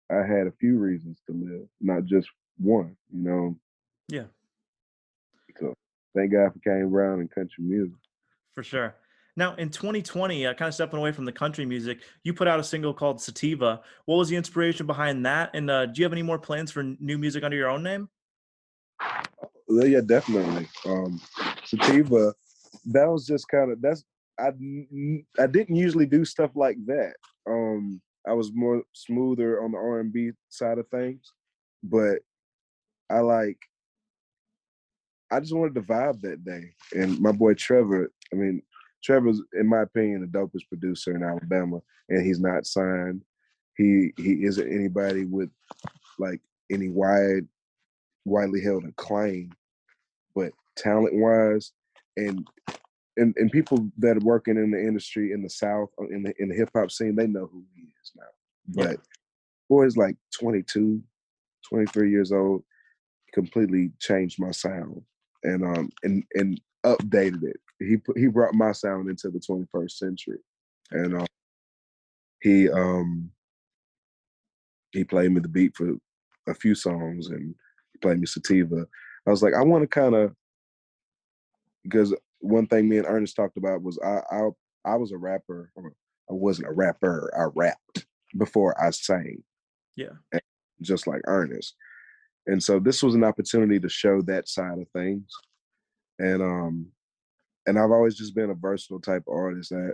I 0.10 0.26
had 0.26 0.48
a 0.48 0.54
few 0.60 0.78
reasons 0.78 1.18
to 1.28 1.34
live, 1.34 1.68
not 1.82 2.06
just 2.06 2.28
one, 2.58 2.96
you 3.12 3.24
know. 3.24 3.56
Yeah. 4.08 4.26
So 5.60 5.74
thank 6.16 6.32
God 6.32 6.52
for 6.54 6.60
Kane 6.60 6.90
Brown 6.90 7.20
and 7.20 7.32
country 7.32 7.64
music. 7.64 7.98
For 8.54 8.64
sure. 8.64 8.96
Now, 9.36 9.56
in 9.56 9.70
2020, 9.70 10.48
uh, 10.48 10.54
kind 10.54 10.68
of 10.68 10.74
stepping 10.74 11.00
away 11.00 11.12
from 11.12 11.24
the 11.24 11.32
country 11.32 11.66
music, 11.66 12.00
you 12.24 12.34
put 12.34 12.48
out 12.48 12.60
a 12.60 12.64
single 12.64 12.94
called 12.94 13.22
Sativa. 13.22 13.82
What 14.06 14.18
was 14.18 14.28
the 14.30 14.36
inspiration 14.36 14.86
behind 14.86 15.26
that? 15.26 15.52
And 15.54 15.70
uh, 15.70 15.86
do 15.86 16.00
you 16.02 16.04
have 16.04 16.12
any 16.12 16.24
more 16.24 16.40
plans 16.40 16.72
for 16.72 16.84
new 16.84 17.18
music 17.18 17.44
under 17.44 17.56
your 17.56 17.70
own 17.70 17.84
name? 17.84 18.10
Yeah, 19.70 20.02
definitely. 20.06 20.68
Um, 20.86 21.22
Sativa, 21.64 22.34
that 22.88 23.06
was 23.06 23.26
just 23.26 23.48
kind 23.48 23.72
of 23.72 23.82
that's 23.82 24.04
I 24.40 24.50
I 25.40 25.48
didn't 25.48 25.76
usually 25.76 26.06
do 26.06 26.26
stuff 26.26 26.52
like 26.56 26.78
that. 26.88 27.14
Um, 27.48 28.02
I 28.28 28.34
was 28.34 28.52
more 28.54 28.84
smoother 28.94 29.62
on 29.64 29.72
the 29.72 29.78
R 29.78 30.00
and 30.00 30.12
B 30.12 30.32
side 30.50 30.80
of 30.80 30.88
things, 30.90 31.32
but 31.84 32.20
I 33.10 33.20
like 33.20 33.58
I 35.32 35.40
just 35.40 35.56
wanted 35.56 35.76
to 35.76 35.82
vibe 35.82 36.22
that 36.22 36.44
day. 36.44 36.74
And 36.94 37.20
my 37.20 37.32
boy 37.32 37.54
Trevor, 37.54 38.12
I 38.34 38.36
mean, 38.36 38.62
Trevor's, 39.04 39.42
in 39.54 39.68
my 39.68 39.82
opinion, 39.82 40.22
the 40.22 40.28
dopest 40.28 40.68
producer 40.68 41.16
in 41.16 41.24
Alabama, 41.24 41.80
and 42.10 42.26
he's 42.26 42.40
not 42.40 42.66
signed. 42.66 43.22
He 43.78 44.12
he 44.18 44.44
isn't 44.44 44.68
anybody 44.68 45.26
with 45.26 45.50
like 46.18 46.42
any 46.72 46.90
wide, 46.90 47.48
widely 48.26 48.62
held 48.62 48.84
acclaim, 48.84 49.52
but 50.36 50.52
talent 50.76 51.16
wise, 51.16 51.72
and 52.18 52.46
and 53.16 53.34
and 53.38 53.52
people 53.52 53.90
that 54.00 54.18
are 54.18 54.26
working 54.26 54.58
in 54.58 54.72
the 54.72 54.80
industry 54.80 55.32
in 55.32 55.42
the 55.44 55.50
South 55.50 55.90
uh, 56.02 56.08
in 56.08 56.24
the 56.24 56.34
in 56.40 56.50
the 56.50 56.56
hip 56.56 56.70
hop 56.76 56.92
scene, 56.92 57.16
they 57.16 57.28
know 57.28 57.50
who 57.52 57.64
he 57.74 57.84
is 57.84 58.12
now. 58.18 58.84
But 58.84 58.92
yeah. 58.92 58.98
boy's 59.70 59.96
like 59.96 60.18
22, 60.38 61.02
23 61.70 62.12
years 62.12 62.34
old, 62.34 62.64
completely 63.34 63.92
changed 64.00 64.42
my 64.42 64.52
sound 64.52 65.04
and 65.44 65.64
um 65.64 65.90
and 66.04 66.24
and 66.34 66.60
updated 66.86 67.44
it. 67.44 67.60
He 67.80 67.98
put, 67.98 68.18
he 68.18 68.28
brought 68.28 68.54
my 68.54 68.72
sound 68.72 69.10
into 69.10 69.30
the 69.30 69.40
21st 69.40 69.92
century, 69.92 70.40
and 70.92 71.22
uh, 71.22 71.26
he 72.42 72.70
um 72.70 73.32
he 74.92 75.04
played 75.04 75.32
me 75.32 75.40
the 75.40 75.48
beat 75.48 75.76
for 75.76 75.94
a 76.48 76.54
few 76.54 76.74
songs 76.74 77.28
and 77.28 77.54
he 77.94 78.00
played 78.00 78.20
me 78.20 78.26
Sativa. 78.26 78.88
I 79.28 79.30
was 79.30 79.44
like, 79.44 79.54
I 79.54 79.62
want 79.62 79.84
to 79.84 79.88
kind 79.88 80.16
of 80.16 80.34
because 81.84 82.14
one 82.40 82.68
thing 82.68 82.90
me 82.90 82.98
and 82.98 83.06
Ernest 83.08 83.36
talked 83.36 83.58
about 83.58 83.84
was 83.84 84.00
I 84.04 84.22
I 84.32 84.50
I 84.86 84.96
was 84.96 85.12
a 85.12 85.18
rapper 85.18 85.72
I 86.30 86.34
wasn't 86.34 86.70
a 86.70 86.74
rapper. 86.74 87.32
I 87.38 87.50
rapped 87.56 88.06
before 88.38 88.80
I 88.82 88.92
sang. 88.92 89.44
Yeah. 89.96 90.10
Just 90.82 91.08
like 91.08 91.22
Ernest. 91.26 91.76
And 92.50 92.62
so 92.62 92.80
this 92.80 93.04
was 93.04 93.14
an 93.14 93.24
opportunity 93.24 93.80
to 93.80 93.90
show 93.90 94.22
that 94.24 94.50
side 94.50 94.80
of 94.80 94.90
things. 94.90 95.32
And 96.18 96.42
um 96.42 96.88
and 97.68 97.78
I've 97.78 97.92
always 97.92 98.18
just 98.18 98.34
been 98.34 98.50
a 98.50 98.56
versatile 98.56 99.00
type 99.00 99.24
of 99.28 99.36
artist 99.36 99.70
that 99.70 99.94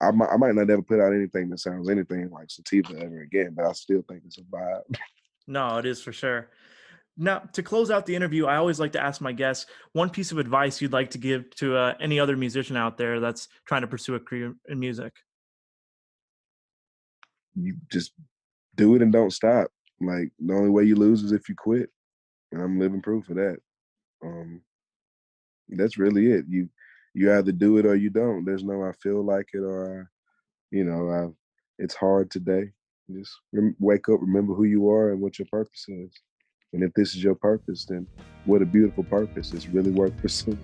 I 0.00 0.10
might, 0.10 0.28
I 0.28 0.36
might 0.36 0.54
not 0.54 0.68
ever 0.68 0.82
put 0.82 1.00
out 1.00 1.14
anything 1.14 1.48
that 1.48 1.58
sounds 1.58 1.88
anything 1.88 2.28
like 2.30 2.50
Sativa 2.50 3.00
ever 3.00 3.22
again, 3.22 3.54
but 3.56 3.64
I 3.64 3.72
still 3.72 4.02
think 4.08 4.22
it's 4.26 4.38
a 4.38 4.42
vibe. 4.42 4.96
No, 5.46 5.78
it 5.78 5.86
is 5.86 6.02
for 6.02 6.12
sure. 6.12 6.50
Now, 7.16 7.38
to 7.54 7.62
close 7.62 7.90
out 7.90 8.04
the 8.04 8.14
interview, 8.14 8.44
I 8.44 8.56
always 8.56 8.78
like 8.78 8.92
to 8.92 9.02
ask 9.02 9.22
my 9.22 9.32
guests 9.32 9.64
one 9.92 10.10
piece 10.10 10.30
of 10.30 10.36
advice 10.36 10.82
you'd 10.82 10.92
like 10.92 11.10
to 11.12 11.18
give 11.18 11.48
to 11.56 11.74
uh, 11.74 11.94
any 12.00 12.20
other 12.20 12.36
musician 12.36 12.76
out 12.76 12.98
there 12.98 13.18
that's 13.18 13.48
trying 13.66 13.80
to 13.80 13.88
pursue 13.88 14.14
a 14.14 14.20
career 14.20 14.54
in 14.68 14.78
music. 14.78 15.14
You 17.56 17.76
just 17.90 18.12
do 18.76 18.94
it 18.94 19.00
and 19.00 19.10
don't 19.10 19.32
stop. 19.32 19.68
Like 20.00 20.30
the 20.38 20.54
only 20.54 20.70
way 20.70 20.84
you 20.84 20.96
lose 20.96 21.22
is 21.22 21.32
if 21.32 21.48
you 21.48 21.54
quit, 21.54 21.90
and 22.52 22.62
I'm 22.62 22.78
living 22.78 23.02
proof 23.02 23.28
of 23.28 23.36
that. 23.36 23.58
Um, 24.22 24.62
that's 25.68 25.98
really 25.98 26.32
it. 26.32 26.44
You 26.48 26.68
you 27.14 27.32
either 27.32 27.52
do 27.52 27.78
it 27.78 27.86
or 27.86 27.96
you 27.96 28.10
don't. 28.10 28.44
There's 28.44 28.64
no 28.64 28.84
I 28.84 28.92
feel 29.02 29.24
like 29.24 29.48
it 29.52 29.60
or 29.60 30.00
I, 30.00 30.04
you 30.70 30.84
know, 30.84 31.10
I, 31.10 31.82
it's 31.82 31.94
hard 31.94 32.30
today. 32.30 32.70
Just 33.10 33.32
rem- 33.52 33.76
wake 33.80 34.08
up, 34.08 34.20
remember 34.20 34.54
who 34.54 34.64
you 34.64 34.90
are 34.90 35.10
and 35.12 35.20
what 35.20 35.38
your 35.38 35.46
purpose 35.50 35.86
is. 35.88 36.12
And 36.72 36.82
if 36.82 36.92
this 36.92 37.14
is 37.14 37.24
your 37.24 37.34
purpose, 37.34 37.86
then 37.86 38.06
what 38.44 38.62
a 38.62 38.66
beautiful 38.66 39.04
purpose. 39.04 39.52
It's 39.54 39.68
really 39.68 39.90
worth 39.90 40.16
pursuing. 40.22 40.58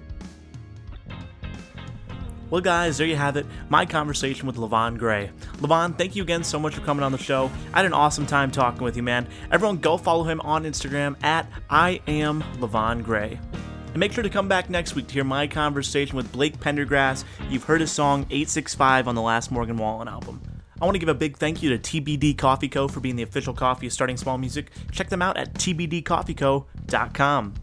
Well, 2.50 2.60
guys, 2.60 2.98
there 2.98 3.06
you 3.06 3.16
have 3.16 3.36
it. 3.36 3.46
My 3.68 3.86
conversation 3.86 4.46
with 4.46 4.56
Levon 4.56 4.98
Gray. 4.98 5.30
Levon, 5.58 5.96
thank 5.96 6.14
you 6.14 6.22
again 6.22 6.44
so 6.44 6.58
much 6.58 6.74
for 6.74 6.82
coming 6.82 7.02
on 7.02 7.12
the 7.12 7.18
show. 7.18 7.50
I 7.72 7.78
had 7.78 7.86
an 7.86 7.94
awesome 7.94 8.26
time 8.26 8.50
talking 8.50 8.82
with 8.82 8.96
you, 8.96 9.02
man. 9.02 9.26
Everyone, 9.50 9.78
go 9.78 9.96
follow 9.96 10.24
him 10.24 10.40
on 10.42 10.64
Instagram 10.64 11.22
at 11.24 11.48
I 11.70 12.00
am 12.06 12.42
Levon 12.58 13.02
Gray. 13.02 13.40
And 13.86 13.98
make 13.98 14.12
sure 14.12 14.22
to 14.22 14.30
come 14.30 14.48
back 14.48 14.68
next 14.68 14.94
week 14.94 15.06
to 15.06 15.14
hear 15.14 15.24
my 15.24 15.46
conversation 15.46 16.16
with 16.16 16.30
Blake 16.32 16.58
Pendergrass. 16.58 17.24
You've 17.48 17.64
heard 17.64 17.80
his 17.80 17.92
song 17.92 18.22
865 18.30 19.08
on 19.08 19.14
the 19.14 19.22
last 19.22 19.50
Morgan 19.50 19.76
Wallen 19.76 20.08
album. 20.08 20.42
I 20.80 20.84
want 20.84 20.96
to 20.96 20.98
give 20.98 21.08
a 21.08 21.14
big 21.14 21.38
thank 21.38 21.62
you 21.62 21.76
to 21.76 21.78
TBD 21.78 22.36
Coffee 22.36 22.68
Co. 22.68 22.88
for 22.88 23.00
being 23.00 23.16
the 23.16 23.22
official 23.22 23.54
coffee 23.54 23.86
of 23.86 23.92
Starting 23.92 24.16
Small 24.16 24.36
Music. 24.36 24.70
Check 24.90 25.08
them 25.08 25.22
out 25.22 25.36
at 25.36 25.54
tbdcoffeeco.com. 25.54 27.54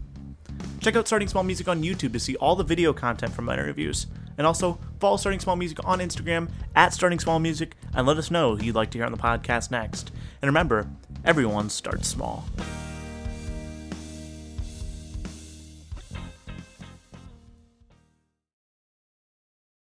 Check 0.80 0.96
out 0.96 1.06
Starting 1.06 1.28
Small 1.28 1.44
Music 1.44 1.68
on 1.68 1.82
YouTube 1.82 2.14
to 2.14 2.20
see 2.20 2.36
all 2.36 2.56
the 2.56 2.64
video 2.64 2.92
content 2.92 3.32
from 3.32 3.44
my 3.44 3.52
interviews. 3.52 4.06
And 4.38 4.46
also, 4.46 4.78
follow 5.00 5.16
Starting 5.16 5.40
Small 5.40 5.56
Music 5.56 5.78
on 5.84 5.98
Instagram 5.98 6.50
at 6.74 6.92
Starting 6.92 7.18
Small 7.18 7.38
Music 7.38 7.74
and 7.94 8.06
let 8.06 8.16
us 8.16 8.30
know 8.30 8.56
who 8.56 8.64
you'd 8.64 8.74
like 8.74 8.90
to 8.92 8.98
hear 8.98 9.04
on 9.06 9.12
the 9.12 9.18
podcast 9.18 9.70
next. 9.70 10.10
And 10.40 10.48
remember, 10.48 10.88
everyone 11.24 11.70
starts 11.70 12.08
small. 12.08 12.44